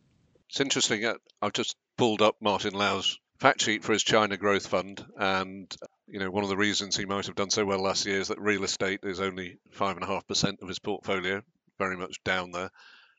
It's 0.48 0.60
interesting. 0.60 1.04
Uh, 1.04 1.14
I've 1.42 1.52
just 1.52 1.76
pulled 1.96 2.22
up 2.22 2.36
Martin 2.40 2.74
Lau's 2.74 3.18
fact 3.38 3.60
sheet 3.60 3.84
for 3.84 3.92
his 3.92 4.02
China 4.02 4.36
Growth 4.36 4.66
Fund, 4.66 5.04
and 5.18 5.74
you 6.06 6.18
know 6.18 6.30
one 6.30 6.44
of 6.44 6.50
the 6.50 6.56
reasons 6.56 6.96
he 6.96 7.04
might 7.04 7.26
have 7.26 7.34
done 7.34 7.50
so 7.50 7.64
well 7.64 7.82
last 7.82 8.06
year 8.06 8.20
is 8.20 8.28
that 8.28 8.40
real 8.40 8.64
estate 8.64 9.00
is 9.02 9.20
only 9.20 9.58
five 9.72 9.96
and 9.96 10.04
a 10.04 10.08
half 10.08 10.26
percent 10.26 10.60
of 10.62 10.68
his 10.68 10.78
portfolio, 10.78 11.42
very 11.78 11.96
much 11.96 12.22
down 12.24 12.52
there, 12.52 12.70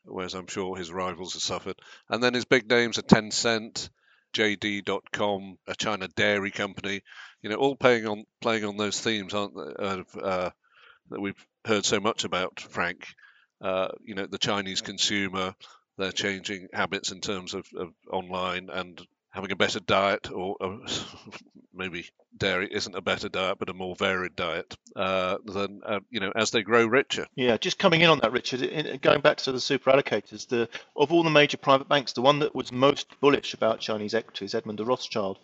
whereas 0.04 0.34
I'm 0.34 0.46
sure 0.46 0.76
his 0.76 0.90
rivals 0.90 1.34
have 1.34 1.42
suffered. 1.42 1.76
And 2.08 2.22
then 2.22 2.34
his 2.34 2.44
big 2.44 2.68
names 2.68 2.98
are 2.98 3.02
Tencent, 3.02 3.90
JD.com, 4.34 5.58
a 5.66 5.74
China 5.74 6.08
dairy 6.08 6.50
company, 6.50 7.02
you 7.42 7.50
know, 7.50 7.56
all 7.56 7.76
playing 7.76 8.06
on 8.06 8.24
playing 8.40 8.64
on 8.64 8.76
those 8.76 9.00
themes, 9.00 9.34
aren't 9.34 9.54
they, 9.54 10.02
uh, 10.22 10.50
that 11.10 11.20
we've 11.20 11.46
heard 11.66 11.84
so 11.84 12.00
much 12.00 12.24
about, 12.24 12.60
Frank. 12.60 13.06
Uh, 13.60 13.88
you 14.02 14.14
know, 14.14 14.26
the 14.26 14.38
Chinese 14.38 14.80
consumer, 14.80 15.54
they're 15.96 16.12
changing 16.12 16.68
habits 16.72 17.12
in 17.12 17.20
terms 17.20 17.54
of, 17.54 17.66
of 17.76 17.88
online 18.10 18.68
and 18.70 19.00
having 19.30 19.52
a 19.52 19.56
better 19.56 19.80
diet, 19.80 20.30
or, 20.30 20.56
or 20.60 20.80
maybe 21.74 22.06
dairy 22.36 22.68
isn't 22.70 22.94
a 22.94 23.00
better 23.00 23.28
diet, 23.28 23.58
but 23.58 23.68
a 23.68 23.74
more 23.74 23.94
varied 23.96 24.36
diet, 24.36 24.76
uh, 24.96 25.38
than 25.44 25.80
uh, 25.84 26.00
you 26.10 26.20
know 26.20 26.32
as 26.34 26.50
they 26.50 26.62
grow 26.62 26.86
richer. 26.86 27.26
Yeah, 27.34 27.56
just 27.56 27.78
coming 27.78 28.00
in 28.00 28.10
on 28.10 28.20
that, 28.20 28.32
Richard. 28.32 29.00
going 29.02 29.20
back 29.20 29.38
to 29.38 29.52
the 29.52 29.60
super 29.60 29.90
allocators, 29.90 30.48
the 30.48 30.68
of 30.96 31.12
all 31.12 31.22
the 31.22 31.30
major 31.30 31.56
private 31.56 31.88
banks, 31.88 32.12
the 32.12 32.22
one 32.22 32.40
that 32.40 32.54
was 32.54 32.72
most 32.72 33.20
bullish 33.20 33.54
about 33.54 33.80
Chinese 33.80 34.14
equities, 34.14 34.54
Edmond 34.54 34.78
de 34.78 34.84
Rothschild, 34.84 35.38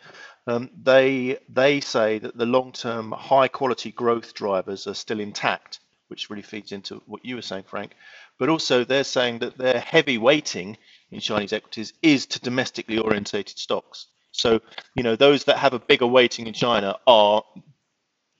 um, 0.46 0.70
they 0.82 1.38
they 1.48 1.80
say 1.80 2.18
that 2.18 2.36
the 2.36 2.46
long-term 2.46 3.12
high-quality 3.12 3.92
growth 3.92 4.34
drivers 4.34 4.86
are 4.86 4.94
still 4.94 5.20
intact, 5.20 5.80
which 6.08 6.30
really 6.30 6.42
feeds 6.42 6.72
into 6.72 7.02
what 7.06 7.24
you 7.24 7.36
were 7.36 7.42
saying, 7.42 7.64
Frank. 7.66 7.92
But 8.38 8.48
also, 8.48 8.84
they're 8.84 9.04
saying 9.04 9.38
that 9.40 9.56
their 9.56 9.78
heavy 9.78 10.18
weighting 10.18 10.76
in 11.14 11.20
Chinese 11.20 11.52
equities 11.52 11.92
is 12.02 12.26
to 12.26 12.40
domestically 12.40 12.98
orientated 12.98 13.58
stocks. 13.58 14.06
So, 14.32 14.60
you 14.94 15.02
know, 15.02 15.16
those 15.16 15.44
that 15.44 15.58
have 15.58 15.74
a 15.74 15.78
bigger 15.78 16.06
weighting 16.06 16.46
in 16.46 16.54
China 16.54 16.96
are 17.06 17.42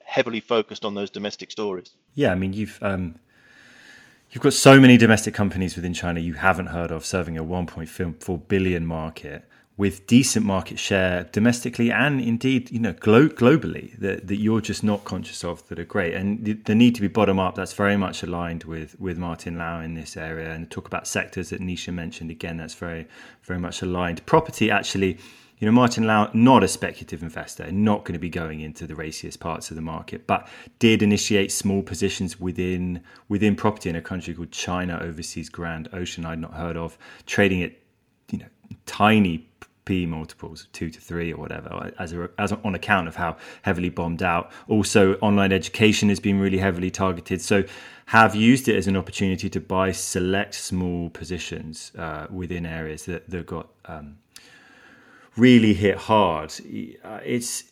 heavily 0.05 0.41
focused 0.41 0.85
on 0.85 0.95
those 0.95 1.11
domestic 1.11 1.51
stories. 1.51 1.91
Yeah, 2.15 2.33
I 2.33 2.35
mean, 2.35 2.53
you've 2.53 2.79
um, 2.83 3.15
you've 4.31 4.43
got 4.43 4.53
so 4.53 4.81
many 4.81 4.97
domestic 4.97 5.35
companies 5.35 5.77
within 5.77 5.95
China 5.95 6.21
you 6.21 6.35
haven't 6.35 6.67
heard 6.67 6.91
of 6.91 7.07
serving 7.07 7.39
a 7.39 7.45
1.4 7.45 8.49
billion 8.49 8.85
market 8.85 9.45
with 9.77 10.07
decent 10.07 10.47
market 10.47 10.79
share 10.79 11.25
domestically 11.33 11.91
and 11.91 12.21
indeed 12.21 12.71
you 12.71 12.79
know 12.79 12.93
glo- 12.93 13.29
globally 13.29 13.99
that, 13.99 14.29
that 14.29 14.37
you're 14.37 14.61
just 14.61 14.85
not 14.85 15.05
conscious 15.05 15.43
of 15.43 15.67
that 15.69 15.79
are 15.79 15.85
great. 15.85 16.15
And 16.15 16.45
the, 16.45 16.53
the, 16.53 16.75
need 16.75 16.95
to 16.95 17.01
be 17.01 17.09
bottom 17.09 17.39
up 17.41 17.57
that's 17.57 17.73
very 17.73 17.97
much 17.97 18.23
aligned 18.23 18.65
with 18.65 18.99
with 19.01 19.19
Martin 19.19 19.59
lau 19.59 19.81
in 19.81 19.95
this 19.95 20.17
area. 20.17 20.53
And 20.53 20.71
talk 20.71 20.87
about 20.87 21.07
sectors 21.09 21.51
that 21.51 21.61
Nisha 21.61 21.93
mentioned 21.93 22.31
again 22.31 22.57
that's 22.57 22.75
very 22.75 23.07
very 23.43 23.59
much 23.59 23.83
aligned. 23.83 24.25
Property 24.27 24.71
actually 24.71 25.19
you 25.59 25.67
know 25.67 25.73
Martin 25.73 26.07
lau 26.07 26.31
not 26.33 26.63
a 26.63 26.69
speculative 26.69 27.23
investor 27.23 27.71
not 27.73 28.05
going 28.05 28.13
to 28.13 28.19
be 28.19 28.31
going 28.31 28.61
into 28.61 28.87
the 28.87 28.95
raciest 28.95 29.41
parts 29.41 29.71
of 29.71 29.77
the 29.77 29.83
market 29.83 30.27
but 30.27 30.49
did 30.79 31.03
initiate 31.03 31.51
small 31.51 31.83
positions 31.83 32.39
within 32.39 33.03
within 33.29 33.57
property 33.57 33.89
in 33.89 33.97
a 33.97 34.03
country 34.03 34.35
called 34.35 34.53
China 34.53 34.99
overseas 35.01 35.49
Grand 35.49 35.89
Ocean 35.93 36.25
I'd 36.25 36.41
not 36.41 36.55
heard 36.55 36.77
of 36.77 36.99
trading 37.27 37.61
it 37.61 37.81
you 38.31 38.39
know 38.39 38.47
tiny 38.87 39.49
P 39.85 40.07
multiples, 40.07 40.69
two 40.73 40.91
to 40.91 41.01
three 41.01 41.33
or 41.33 41.39
whatever, 41.39 41.93
as, 41.99 42.13
a, 42.13 42.31
as 42.39 42.53
on 42.53 42.75
account 42.75 43.09
of 43.09 43.17
how 43.17 43.37
heavily 43.63 43.91
bombed 43.91 44.23
out. 44.23 44.51
Also, 44.69 45.15
online 45.17 45.53
education 45.53 46.09
has 46.09 46.21
been 46.21 46.41
really 46.41 46.59
heavily 46.59 46.91
targeted. 46.91 47.41
So, 47.41 47.65
have 48.07 48.35
used 48.35 48.69
it 48.69 48.77
as 48.77 48.87
an 48.87 48.97
opportunity 48.97 49.49
to 49.49 49.61
buy 49.61 49.93
select 49.93 50.55
small 50.55 51.09
positions 51.11 51.93
uh, 51.97 52.27
within 52.31 52.67
areas 52.67 53.07
that 53.07 53.29
that 53.31 53.47
got 53.47 53.69
um, 53.87 54.19
really 55.37 55.75
hit 55.75 55.97
hard. 55.97 56.53
It's 56.65 57.65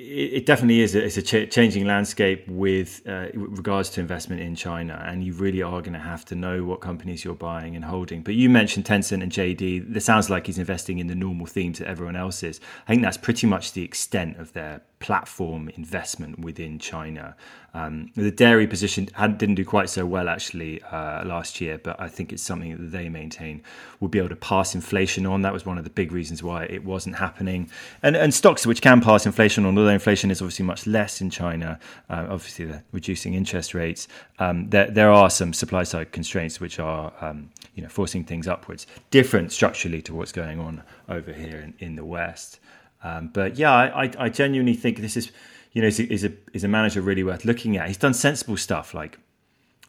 it 0.00 0.46
definitely 0.46 0.80
is. 0.80 0.94
It's 0.94 1.16
a 1.16 1.22
ch- 1.22 1.50
changing 1.52 1.84
landscape 1.84 2.46
with 2.46 3.02
uh, 3.04 3.26
regards 3.34 3.90
to 3.90 4.00
investment 4.00 4.40
in 4.40 4.54
China, 4.54 5.02
and 5.04 5.24
you 5.24 5.32
really 5.32 5.60
are 5.60 5.80
going 5.80 5.94
to 5.94 5.98
have 5.98 6.24
to 6.26 6.36
know 6.36 6.62
what 6.62 6.80
companies 6.80 7.24
you're 7.24 7.34
buying 7.34 7.74
and 7.74 7.84
holding. 7.84 8.22
But 8.22 8.34
you 8.34 8.48
mentioned 8.48 8.84
Tencent 8.84 9.24
and 9.24 9.32
JD. 9.32 9.92
This 9.92 10.04
sounds 10.04 10.30
like 10.30 10.46
he's 10.46 10.58
investing 10.58 11.00
in 11.00 11.08
the 11.08 11.16
normal 11.16 11.46
themes 11.46 11.80
that 11.80 11.88
everyone 11.88 12.14
else 12.14 12.44
is. 12.44 12.60
I 12.86 12.92
think 12.92 13.02
that's 13.02 13.16
pretty 13.16 13.48
much 13.48 13.72
the 13.72 13.82
extent 13.82 14.38
of 14.38 14.52
their 14.52 14.82
platform 15.00 15.68
investment 15.76 16.38
within 16.38 16.78
China. 16.78 17.36
Um, 17.74 18.10
the 18.16 18.30
dairy 18.30 18.66
position 18.66 19.08
had, 19.12 19.38
didn't 19.38 19.56
do 19.56 19.64
quite 19.64 19.90
so 19.90 20.04
well 20.06 20.28
actually 20.28 20.82
uh, 20.82 21.24
last 21.24 21.60
year, 21.60 21.78
but 21.78 22.00
I 22.00 22.08
think 22.08 22.32
it's 22.32 22.42
something 22.42 22.70
that 22.72 22.90
they 22.90 23.08
maintain 23.08 23.62
will 24.00 24.08
be 24.08 24.18
able 24.18 24.30
to 24.30 24.36
pass 24.36 24.74
inflation 24.74 25.26
on. 25.26 25.42
That 25.42 25.52
was 25.52 25.66
one 25.66 25.78
of 25.78 25.84
the 25.84 25.90
big 25.90 26.10
reasons 26.10 26.42
why 26.42 26.64
it 26.64 26.84
wasn't 26.84 27.16
happening. 27.16 27.70
And, 28.02 28.16
and 28.16 28.32
stocks 28.32 28.66
which 28.66 28.80
can 28.80 29.00
pass 29.00 29.26
inflation 29.26 29.64
on, 29.64 29.78
although 29.78 29.90
inflation 29.90 30.30
is 30.30 30.40
obviously 30.40 30.64
much 30.64 30.86
less 30.86 31.20
in 31.20 31.30
China, 31.30 31.78
uh, 32.08 32.26
obviously 32.30 32.64
the 32.64 32.82
reducing 32.90 33.34
interest 33.34 33.74
rates, 33.74 34.08
um, 34.38 34.68
there, 34.70 34.90
there 34.90 35.10
are 35.10 35.30
some 35.30 35.52
supply 35.52 35.84
side 35.84 36.10
constraints 36.10 36.60
which 36.60 36.78
are 36.78 37.12
um, 37.20 37.50
you 37.74 37.82
know 37.82 37.88
forcing 37.88 38.24
things 38.24 38.48
upwards, 38.48 38.86
different 39.10 39.52
structurally 39.52 40.02
to 40.02 40.14
what's 40.14 40.32
going 40.32 40.58
on 40.58 40.82
over 41.08 41.32
here 41.32 41.58
in, 41.60 41.74
in 41.78 41.96
the 41.96 42.04
West. 42.04 42.58
Um, 43.02 43.30
but 43.32 43.56
yeah, 43.56 43.72
I, 43.72 44.10
I, 44.18 44.28
genuinely 44.28 44.74
think 44.74 44.98
this 44.98 45.16
is, 45.16 45.30
you 45.72 45.82
know, 45.82 45.88
is 45.88 46.00
a, 46.00 46.12
is 46.12 46.24
a 46.24 46.32
is 46.52 46.64
a 46.64 46.68
manager 46.68 47.00
really 47.00 47.22
worth 47.22 47.44
looking 47.44 47.76
at. 47.76 47.86
He's 47.86 47.96
done 47.96 48.12
sensible 48.12 48.56
stuff 48.56 48.92
like 48.92 49.18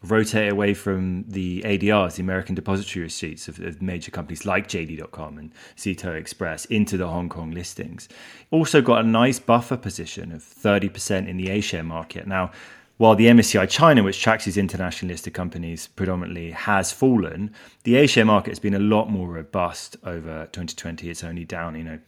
rotate 0.02 0.50
away 0.50 0.74
from 0.74 1.24
the 1.28 1.62
ADRs, 1.62 2.14
the 2.14 2.22
American 2.22 2.54
depository 2.54 3.02
receipts 3.02 3.48
of, 3.48 3.60
of, 3.60 3.82
major 3.82 4.10
companies 4.10 4.46
like 4.46 4.66
JD.com 4.66 5.38
and 5.38 5.52
ZTO 5.76 6.14
Express 6.14 6.64
into 6.66 6.96
the 6.96 7.06
Hong 7.06 7.28
Kong 7.28 7.50
listings. 7.50 8.08
Also 8.50 8.80
got 8.80 9.04
a 9.04 9.08
nice 9.08 9.38
buffer 9.38 9.76
position 9.76 10.32
of 10.32 10.42
30% 10.42 11.28
in 11.28 11.36
the 11.36 11.50
A 11.50 11.60
share 11.60 11.82
market. 11.82 12.26
Now, 12.26 12.50
while 12.96 13.14
the 13.14 13.26
MSCI 13.26 13.68
China, 13.68 14.02
which 14.02 14.20
tracks 14.20 14.44
these 14.44 14.58
internationally 14.58 15.14
listed 15.14 15.32
companies 15.32 15.86
predominantly, 15.86 16.50
has 16.50 16.92
fallen, 16.92 17.50
the 17.84 17.96
A 17.96 18.06
share 18.06 18.26
market 18.26 18.50
has 18.50 18.58
been 18.58 18.74
a 18.74 18.78
lot 18.78 19.10
more 19.10 19.28
robust 19.28 19.96
over 20.04 20.46
2020. 20.52 21.08
It's 21.08 21.24
only 21.24 21.44
down, 21.44 21.76
you 21.76 21.84
know, 21.84 21.98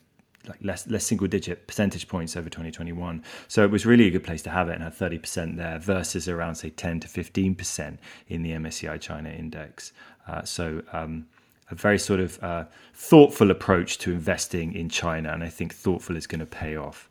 like 0.49 0.59
less 0.63 0.87
less 0.89 1.05
single 1.05 1.27
digit 1.27 1.67
percentage 1.67 2.09
points 2.09 2.37
over 2.37 2.49
2021. 2.49 3.23
So 3.49 3.65
it 3.65 3.71
was 3.71 3.87
really 3.87 4.07
a 4.07 4.11
good 4.11 4.25
place 4.25 4.43
to 4.43 4.51
have 4.51 4.69
it 4.69 4.75
and 4.75 4.83
had 4.83 4.95
30% 4.95 5.57
there 5.57 5.79
versus 5.79 6.29
around 6.29 6.57
say 6.57 6.71
10 6.71 7.01
to 7.01 7.09
15% 7.09 7.99
in 8.29 8.43
the 8.43 8.51
MSCI 8.53 9.01
China 9.01 9.31
index. 9.31 9.93
Uh, 10.27 10.43
so 10.43 10.83
um, 10.93 11.27
a 11.71 11.75
very 11.75 11.99
sort 11.99 12.21
of 12.21 12.43
uh, 12.43 12.65
thoughtful 12.95 13.51
approach 13.51 13.99
to 13.99 14.13
investing 14.13 14.75
in 14.75 14.89
China, 14.89 15.33
and 15.33 15.43
I 15.43 15.49
think 15.49 15.75
thoughtful 15.75 16.17
is 16.17 16.27
going 16.27 16.41
to 16.41 16.47
pay 16.47 16.77
off 16.77 17.09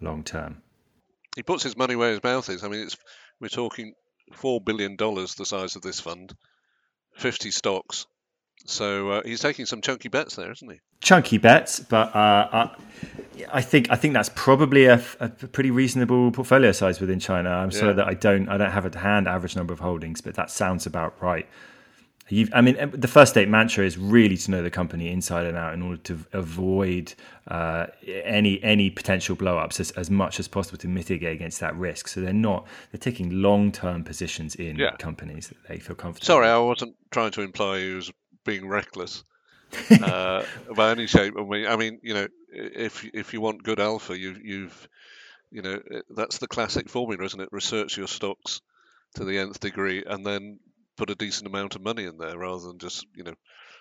long 0.00 0.22
term. 0.22 0.62
He 1.36 1.42
puts 1.42 1.62
his 1.62 1.76
money 1.76 1.94
where 1.94 2.10
his 2.10 2.22
mouth 2.22 2.48
is. 2.48 2.64
I 2.64 2.68
mean, 2.68 2.88
we're 3.40 3.48
talking 3.48 3.94
four 4.32 4.60
billion 4.60 4.96
dollars 4.96 5.34
the 5.34 5.44
size 5.44 5.76
of 5.76 5.82
this 5.82 6.00
fund, 6.00 6.34
50 7.16 7.50
stocks, 7.50 8.06
so 8.64 9.10
uh, 9.10 9.22
he's 9.24 9.40
taking 9.40 9.66
some 9.66 9.80
chunky 9.80 10.08
bets 10.08 10.36
there, 10.36 10.50
isn't 10.52 10.70
he? 10.70 10.80
Chunky 11.00 11.38
bets, 11.38 11.80
but 11.80 12.14
uh, 12.14 12.48
I, 12.52 12.70
I, 13.52 13.62
think 13.62 13.90
I 13.90 13.96
think 13.96 14.14
that's 14.14 14.30
probably 14.34 14.86
a, 14.86 15.02
a, 15.20 15.28
pretty 15.28 15.70
reasonable 15.70 16.30
portfolio 16.32 16.72
size 16.72 17.00
within 17.00 17.20
China. 17.20 17.50
I'm 17.50 17.70
yeah. 17.70 17.78
sorry 17.78 17.94
that 17.94 18.06
I 18.06 18.14
don't 18.14 18.48
I 18.48 18.58
don't 18.58 18.72
have 18.72 18.84
at 18.84 18.94
hand 18.94 19.28
average 19.28 19.56
number 19.56 19.72
of 19.72 19.80
holdings, 19.80 20.20
but 20.20 20.34
that 20.34 20.50
sounds 20.50 20.86
about 20.86 21.20
right. 21.22 21.46
You've, 22.30 22.50
I 22.52 22.60
mean, 22.60 22.76
the 22.92 23.08
First 23.08 23.32
State 23.32 23.48
mantra 23.48 23.86
is 23.86 23.96
really 23.96 24.36
to 24.36 24.50
know 24.50 24.62
the 24.62 24.70
company 24.70 25.10
inside 25.10 25.46
and 25.46 25.56
out 25.56 25.72
in 25.72 25.80
order 25.80 25.96
to 26.02 26.18
avoid 26.34 27.14
uh, 27.46 27.86
any 28.06 28.62
any 28.62 28.90
potential 28.90 29.34
blowups 29.34 29.80
as, 29.80 29.92
as 29.92 30.10
much 30.10 30.38
as 30.38 30.46
possible 30.46 30.76
to 30.78 30.88
mitigate 30.88 31.32
against 31.32 31.60
that 31.60 31.74
risk. 31.76 32.08
So 32.08 32.20
they're 32.20 32.34
not 32.34 32.66
they're 32.92 32.98
taking 32.98 33.40
long 33.40 33.72
term 33.72 34.04
positions 34.04 34.56
in 34.56 34.76
yeah. 34.76 34.94
companies 34.98 35.48
that 35.48 35.56
they 35.68 35.78
feel 35.78 35.96
comfortable. 35.96 36.26
Sorry, 36.26 36.48
I 36.48 36.58
wasn't 36.58 36.96
trying 37.10 37.30
to 37.30 37.40
imply 37.40 37.78
he 37.78 37.94
was 37.94 38.12
being 38.48 38.66
reckless 38.66 39.24
uh, 40.02 40.42
by 40.74 40.90
any 40.90 41.06
shape. 41.06 41.34
I 41.38 41.42
mean, 41.42 41.66
I 41.66 41.76
mean, 41.76 42.00
you 42.02 42.14
know, 42.14 42.28
if 42.50 43.04
if 43.12 43.32
you 43.34 43.40
want 43.40 43.62
good 43.62 43.78
alpha, 43.78 44.18
you 44.18 44.36
you've 44.42 44.88
you 45.50 45.62
know 45.62 45.80
that's 46.10 46.38
the 46.38 46.48
classic 46.48 46.88
formula, 46.88 47.24
isn't 47.24 47.40
it? 47.40 47.50
Research 47.52 47.98
your 47.98 48.08
stocks 48.08 48.60
to 49.16 49.24
the 49.24 49.38
nth 49.38 49.60
degree, 49.60 50.04
and 50.06 50.24
then 50.24 50.58
put 50.96 51.10
a 51.10 51.14
decent 51.14 51.46
amount 51.46 51.76
of 51.76 51.82
money 51.82 52.04
in 52.04 52.16
there 52.18 52.38
rather 52.38 52.66
than 52.66 52.78
just 52.78 53.06
you 53.14 53.24
know 53.24 53.34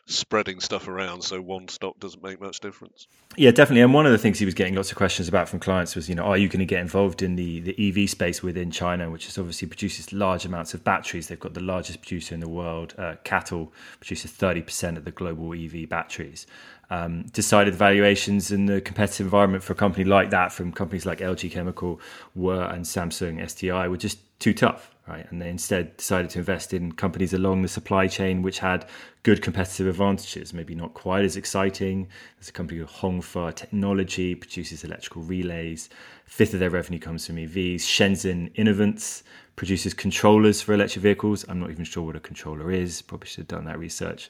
spreading 0.08 0.60
stuff 0.62 0.88
around 0.88 1.22
so 1.22 1.42
one 1.42 1.68
stock 1.68 2.00
doesn't 2.00 2.24
make 2.24 2.40
much 2.40 2.60
difference. 2.62 3.08
Yeah, 3.36 3.52
definitely. 3.52 3.82
And 3.82 3.94
one 3.94 4.06
of 4.06 4.14
the 4.14 4.18
things 4.18 4.40
he 4.40 4.46
was 4.46 4.54
getting 4.54 4.74
lots 4.74 4.90
of 4.90 4.98
questions 4.98 5.28
about 5.28 5.50
from 5.50 5.60
clients 5.60 5.96
was, 5.96 6.08
you 6.08 6.16
know, 6.16 6.24
are 6.24 6.38
you 6.38 6.48
going 6.48 6.60
to 6.60 6.66
get 6.66 6.80
involved 6.80 7.22
in 7.22 7.36
the, 7.36 7.60
the 7.60 8.04
EV 8.04 8.10
space 8.10 8.42
within 8.42 8.72
China, 8.72 9.12
which 9.12 9.28
is 9.28 9.38
obviously 9.38 9.68
produces 9.68 10.14
large 10.14 10.46
amounts 10.46 10.74
of 10.74 10.84
batteries. 10.84 11.28
They've 11.28 11.40
got 11.40 11.54
the 11.54 11.62
largest 11.62 12.02
producer 12.02 12.34
in 12.34 12.40
the 12.40 12.50
world. 12.50 12.96
Uh, 12.98 13.16
CATL 13.26 13.70
produces 14.00 14.32
30% 14.32 14.98
of 14.98 15.04
the 15.04 15.12
global 15.12 15.54
EV 15.54 15.90
batteries. 15.90 16.48
Um, 16.89 17.24
decided 17.34 17.74
the 17.74 17.77
valuations 17.77 18.50
and 18.50 18.70
the 18.70 18.79
competitive 18.79 19.25
environment 19.25 19.62
for 19.62 19.74
a 19.74 19.75
company 19.75 20.06
like 20.06 20.29
that 20.29 20.53
from 20.53 20.72
companies 20.72 21.06
like 21.06 21.20
LG 21.20 21.51
Chemical 21.51 22.00
were 22.34 22.63
and 22.63 22.86
Samsung 22.86 23.41
SDI 23.41 23.89
were 23.89 23.98
just 23.98 24.20
too 24.39 24.53
tough 24.53 24.96
right? 25.08 25.25
And 25.32 25.41
they 25.41 25.50
instead 25.50 25.96
decided 25.98 26.29
to 26.32 26.39
invest 26.39 26.74
in 26.74 26.91
companies 26.91 27.34
along 27.34 27.62
the 27.62 27.67
supply 27.67 28.08
chain 28.08 28.41
which 28.41 28.60
had 28.60 28.86
good 29.24 29.41
competitive 29.41 29.88
advantages, 29.88 30.53
maybe 30.53 30.75
not 30.75 30.94
quite 30.94 31.25
as 31.25 31.38
exciting. 31.38 32.08
There's 32.38 32.50
a 32.50 32.53
company 32.53 32.84
called 32.84 33.24
Hongfa 33.24 33.56
Technology, 33.56 34.36
produces 34.36 34.84
electrical 34.84 35.22
relays. 35.24 35.89
fifth 36.25 36.53
of 36.53 36.60
their 36.60 36.70
revenue 36.70 37.00
comes 37.00 37.25
from 37.25 37.38
EVs. 37.38 37.77
Shenzhen 37.77 38.53
Inovance 38.56 39.24
produces 39.56 39.94
controllers 39.94 40.62
for 40.62 40.74
electric 40.74 41.03
vehicles. 41.03 41.46
I'm 41.48 41.60
not 41.60 41.72
even 41.72 41.86
sure 41.86 42.03
what 42.03 42.15
a 42.15 42.20
controller 42.20 42.72
is. 42.72 43.01
Probably 43.01 43.27
should 43.27 43.41
have 43.41 43.48
done 43.48 43.65
that 43.65 43.79
research 43.79 44.29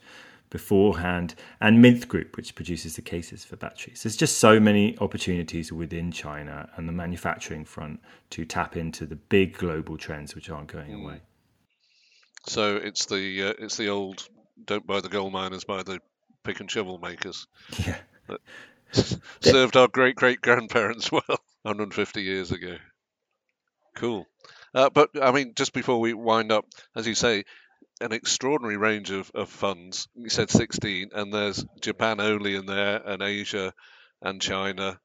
beforehand, 0.50 1.36
and 1.60 1.84
Minth 1.84 2.08
Group, 2.08 2.38
which 2.38 2.56
produces 2.56 2.96
the 2.96 3.02
cases 3.02 3.44
for 3.44 3.56
batteries. 3.56 4.04
There's 4.04 4.16
just 4.16 4.38
so 4.38 4.60
many 4.60 4.98
opportunities 5.00 5.72
within 5.72 6.12
China 6.12 6.70
and 6.76 6.88
the 6.88 6.94
manufacturing 6.94 7.66
front 7.66 8.00
to 8.32 8.46
tap 8.46 8.78
into 8.78 9.06
the 9.06 9.16
big 9.16 9.58
global 9.58 9.98
trends 9.98 10.36
which 10.36 10.50
aren't 10.50 10.68
going 10.68 10.92
mm. 10.92 11.04
away. 11.04 11.22
So 12.46 12.78
it's 12.78 13.06
the 13.08 13.50
uh, 13.50 13.54
it's 13.60 13.78
the 13.78 13.90
old 13.90 14.28
don't 14.66 14.88
buy 14.88 15.02
the 15.02 15.10
gold 15.10 15.34
miners, 15.34 15.66
buy 15.66 15.84
the 15.84 16.00
pick 16.44 16.60
and 16.60 16.72
shovel 16.72 16.98
makers. 16.98 17.48
Yeah. 17.86 17.98
served 19.42 19.76
our 19.76 19.88
great 19.88 20.16
great 20.16 20.40
grandparents 20.42 21.12
well 21.12 21.40
150 21.64 22.22
years 22.22 22.52
ago. 22.52 22.78
Cool. 23.96 24.26
Uh, 24.74 24.90
but 24.90 25.10
I 25.22 25.32
mean, 25.32 25.54
just 25.56 25.74
before 25.74 26.00
we 26.00 26.14
wind 26.14 26.52
up, 26.52 26.66
as 26.96 27.08
you 27.08 27.16
say, 27.16 27.44
an 28.02 28.12
extraordinary 28.12 28.78
range 28.78 29.12
of, 29.12 29.32
of 29.34 29.50
funds. 29.50 30.08
You 30.16 30.30
said 30.30 30.50
16, 30.50 31.10
and 31.14 31.34
there's 31.34 31.66
Japan 31.82 32.20
only 32.20 32.56
in 32.56 32.66
there, 32.66 33.02
and 33.06 33.22
Asia, 33.22 33.74
and 34.22 34.42
China. 34.42 35.00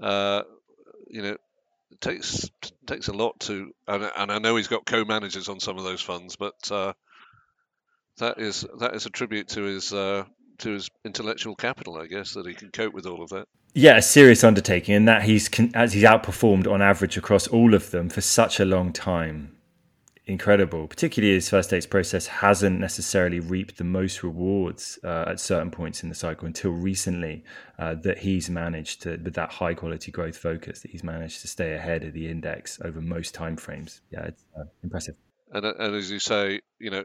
Uh, 0.00 0.42
you 1.08 1.22
know, 1.22 1.36
it 1.90 2.00
takes 2.00 2.50
takes 2.86 3.08
a 3.08 3.12
lot 3.12 3.40
to, 3.40 3.72
and, 3.86 4.10
and 4.16 4.32
I 4.32 4.38
know 4.38 4.56
he's 4.56 4.68
got 4.68 4.86
co-managers 4.86 5.48
on 5.48 5.60
some 5.60 5.78
of 5.78 5.84
those 5.84 6.00
funds, 6.00 6.36
but 6.36 6.70
uh, 6.70 6.92
that 8.18 8.38
is 8.38 8.64
that 8.78 8.94
is 8.94 9.06
a 9.06 9.10
tribute 9.10 9.48
to 9.48 9.62
his 9.62 9.92
uh, 9.92 10.24
to 10.58 10.70
his 10.70 10.90
intellectual 11.04 11.56
capital, 11.56 11.96
I 11.96 12.06
guess, 12.06 12.34
that 12.34 12.46
he 12.46 12.54
can 12.54 12.70
cope 12.70 12.94
with 12.94 13.06
all 13.06 13.22
of 13.22 13.30
that. 13.30 13.48
Yeah, 13.74 13.96
a 13.96 14.02
serious 14.02 14.44
undertaking, 14.44 14.94
and 14.94 15.08
that 15.08 15.22
he's 15.22 15.50
as 15.74 15.92
he's 15.92 16.04
outperformed 16.04 16.70
on 16.70 16.82
average 16.82 17.16
across 17.16 17.46
all 17.48 17.74
of 17.74 17.90
them 17.90 18.08
for 18.08 18.20
such 18.20 18.60
a 18.60 18.64
long 18.64 18.92
time 18.92 19.57
incredible, 20.28 20.86
particularly 20.86 21.34
his 21.34 21.48
First 21.48 21.70
State's 21.70 21.86
process 21.86 22.26
hasn't 22.26 22.78
necessarily 22.78 23.40
reaped 23.40 23.78
the 23.78 23.84
most 23.84 24.22
rewards 24.22 24.98
uh, 25.02 25.24
at 25.28 25.40
certain 25.40 25.70
points 25.70 26.02
in 26.02 26.10
the 26.10 26.14
cycle 26.14 26.46
until 26.46 26.70
recently 26.70 27.42
uh, 27.78 27.94
that 27.94 28.18
he's 28.18 28.50
managed 28.50 29.02
to, 29.02 29.16
with 29.16 29.34
that 29.34 29.50
high 29.50 29.74
quality 29.74 30.12
growth 30.12 30.36
focus, 30.36 30.80
that 30.82 30.90
he's 30.90 31.02
managed 31.02 31.40
to 31.40 31.48
stay 31.48 31.72
ahead 31.72 32.04
of 32.04 32.12
the 32.12 32.28
index 32.28 32.78
over 32.84 33.00
most 33.00 33.34
timeframes. 33.34 34.00
Yeah, 34.12 34.26
it's 34.26 34.44
uh, 34.56 34.64
impressive. 34.84 35.16
And, 35.50 35.64
uh, 35.64 35.74
and 35.78 35.96
as 35.96 36.10
you 36.10 36.18
say, 36.18 36.60
you 36.78 36.90
know, 36.90 37.04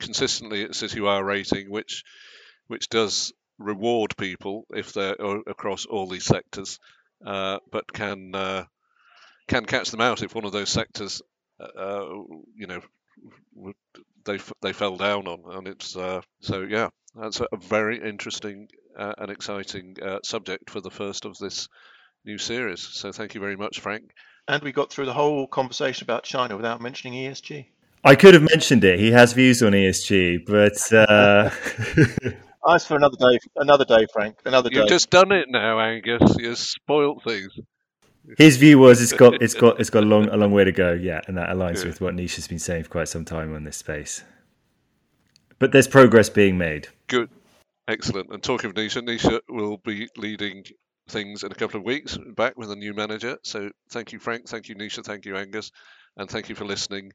consistently 0.00 0.64
at 0.64 0.70
Citywire 0.70 1.24
rating, 1.24 1.70
which 1.70 2.04
which 2.66 2.88
does 2.88 3.32
reward 3.58 4.16
people 4.16 4.64
if 4.70 4.94
they're 4.94 5.16
across 5.46 5.84
all 5.84 6.06
these 6.06 6.24
sectors, 6.24 6.78
uh, 7.26 7.58
but 7.70 7.92
can 7.92 8.34
uh, 8.34 8.64
can 9.48 9.66
catch 9.66 9.90
them 9.90 10.00
out 10.00 10.22
if 10.22 10.34
one 10.34 10.46
of 10.46 10.52
those 10.52 10.70
sectors 10.70 11.20
uh, 11.76 12.04
you 12.54 12.66
know, 12.66 12.80
they 14.24 14.38
they 14.60 14.72
fell 14.72 14.96
down 14.96 15.26
on, 15.26 15.42
and 15.56 15.68
it's 15.68 15.96
uh, 15.96 16.20
so 16.40 16.62
yeah, 16.62 16.88
that's 17.14 17.40
a 17.40 17.46
very 17.56 18.00
interesting 18.02 18.68
uh, 18.98 19.12
and 19.18 19.30
exciting 19.30 19.96
uh, 20.02 20.18
subject 20.24 20.70
for 20.70 20.80
the 20.80 20.90
first 20.90 21.24
of 21.24 21.36
this 21.38 21.68
new 22.24 22.38
series. 22.38 22.80
So 22.80 23.12
thank 23.12 23.34
you 23.34 23.40
very 23.40 23.56
much, 23.56 23.80
Frank. 23.80 24.10
And 24.48 24.62
we 24.62 24.72
got 24.72 24.90
through 24.90 25.06
the 25.06 25.12
whole 25.12 25.46
conversation 25.46 26.04
about 26.04 26.24
China 26.24 26.56
without 26.56 26.80
mentioning 26.80 27.14
ESG. 27.14 27.66
I 28.04 28.16
could 28.16 28.34
have 28.34 28.42
mentioned 28.42 28.82
it. 28.82 28.98
He 28.98 29.12
has 29.12 29.32
views 29.32 29.62
on 29.62 29.72
ESG, 29.72 30.44
but. 30.46 30.92
Uh... 30.92 31.50
Nice 32.64 32.86
for 32.86 32.96
another 32.96 33.16
day. 33.16 33.38
Another 33.56 33.84
day, 33.84 34.06
Frank. 34.12 34.36
Another 34.44 34.70
day. 34.70 34.78
You've 34.78 34.88
just 34.88 35.10
done 35.10 35.32
it 35.32 35.46
now, 35.48 35.80
Angus. 35.80 36.36
You've 36.38 36.58
spoilt 36.58 37.24
things. 37.24 37.52
His 38.38 38.56
view 38.56 38.78
was 38.78 39.02
it's 39.02 39.12
got 39.12 39.42
it's 39.42 39.54
got 39.54 39.80
it's 39.80 39.90
got 39.90 40.04
a 40.04 40.06
long 40.06 40.28
a 40.28 40.36
long 40.36 40.52
way 40.52 40.64
to 40.64 40.72
go, 40.72 40.92
yeah, 40.92 41.20
and 41.26 41.36
that 41.36 41.48
aligns 41.48 41.80
yeah. 41.80 41.88
with 41.88 42.00
what 42.00 42.14
Nisha's 42.14 42.46
been 42.46 42.58
saying 42.58 42.84
for 42.84 42.90
quite 42.90 43.08
some 43.08 43.24
time 43.24 43.54
on 43.54 43.64
this 43.64 43.76
space. 43.76 44.22
But 45.58 45.72
there's 45.72 45.88
progress 45.88 46.28
being 46.28 46.56
made. 46.58 46.88
Good, 47.08 47.30
excellent. 47.88 48.30
And 48.32 48.42
talking 48.42 48.70
of 48.70 48.74
Nisha, 48.74 49.02
Nisha 49.02 49.40
will 49.48 49.78
be 49.78 50.08
leading 50.16 50.64
things 51.08 51.42
in 51.42 51.52
a 51.52 51.54
couple 51.54 51.78
of 51.78 51.84
weeks, 51.84 52.16
back 52.36 52.56
with 52.56 52.70
a 52.70 52.76
new 52.76 52.94
manager. 52.94 53.38
So 53.42 53.70
thank 53.90 54.12
you, 54.12 54.18
Frank. 54.18 54.48
Thank 54.48 54.68
you, 54.68 54.76
Nisha. 54.76 55.04
Thank 55.04 55.24
you, 55.24 55.36
Angus, 55.36 55.72
and 56.16 56.28
thank 56.28 56.48
you 56.48 56.54
for 56.54 56.64
listening. 56.64 57.12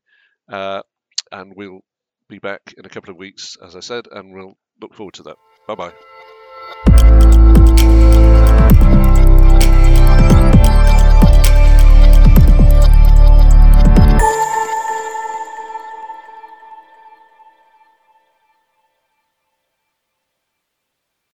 Uh, 0.52 0.82
and 1.32 1.54
we'll 1.56 1.82
be 2.30 2.40
back 2.40 2.74
in 2.78 2.86
a 2.86 2.90
couple 2.90 3.12
of 3.12 3.18
weeks, 3.18 3.58
as 3.66 3.76
I 3.76 3.82
said, 3.82 4.08
and 4.12 4.34
we'll 4.34 4.58
look 4.82 4.94
forward 4.94 5.16
to 5.16 5.24
that. 5.24 5.38
Bye 5.68 5.76
bye. 5.76 6.97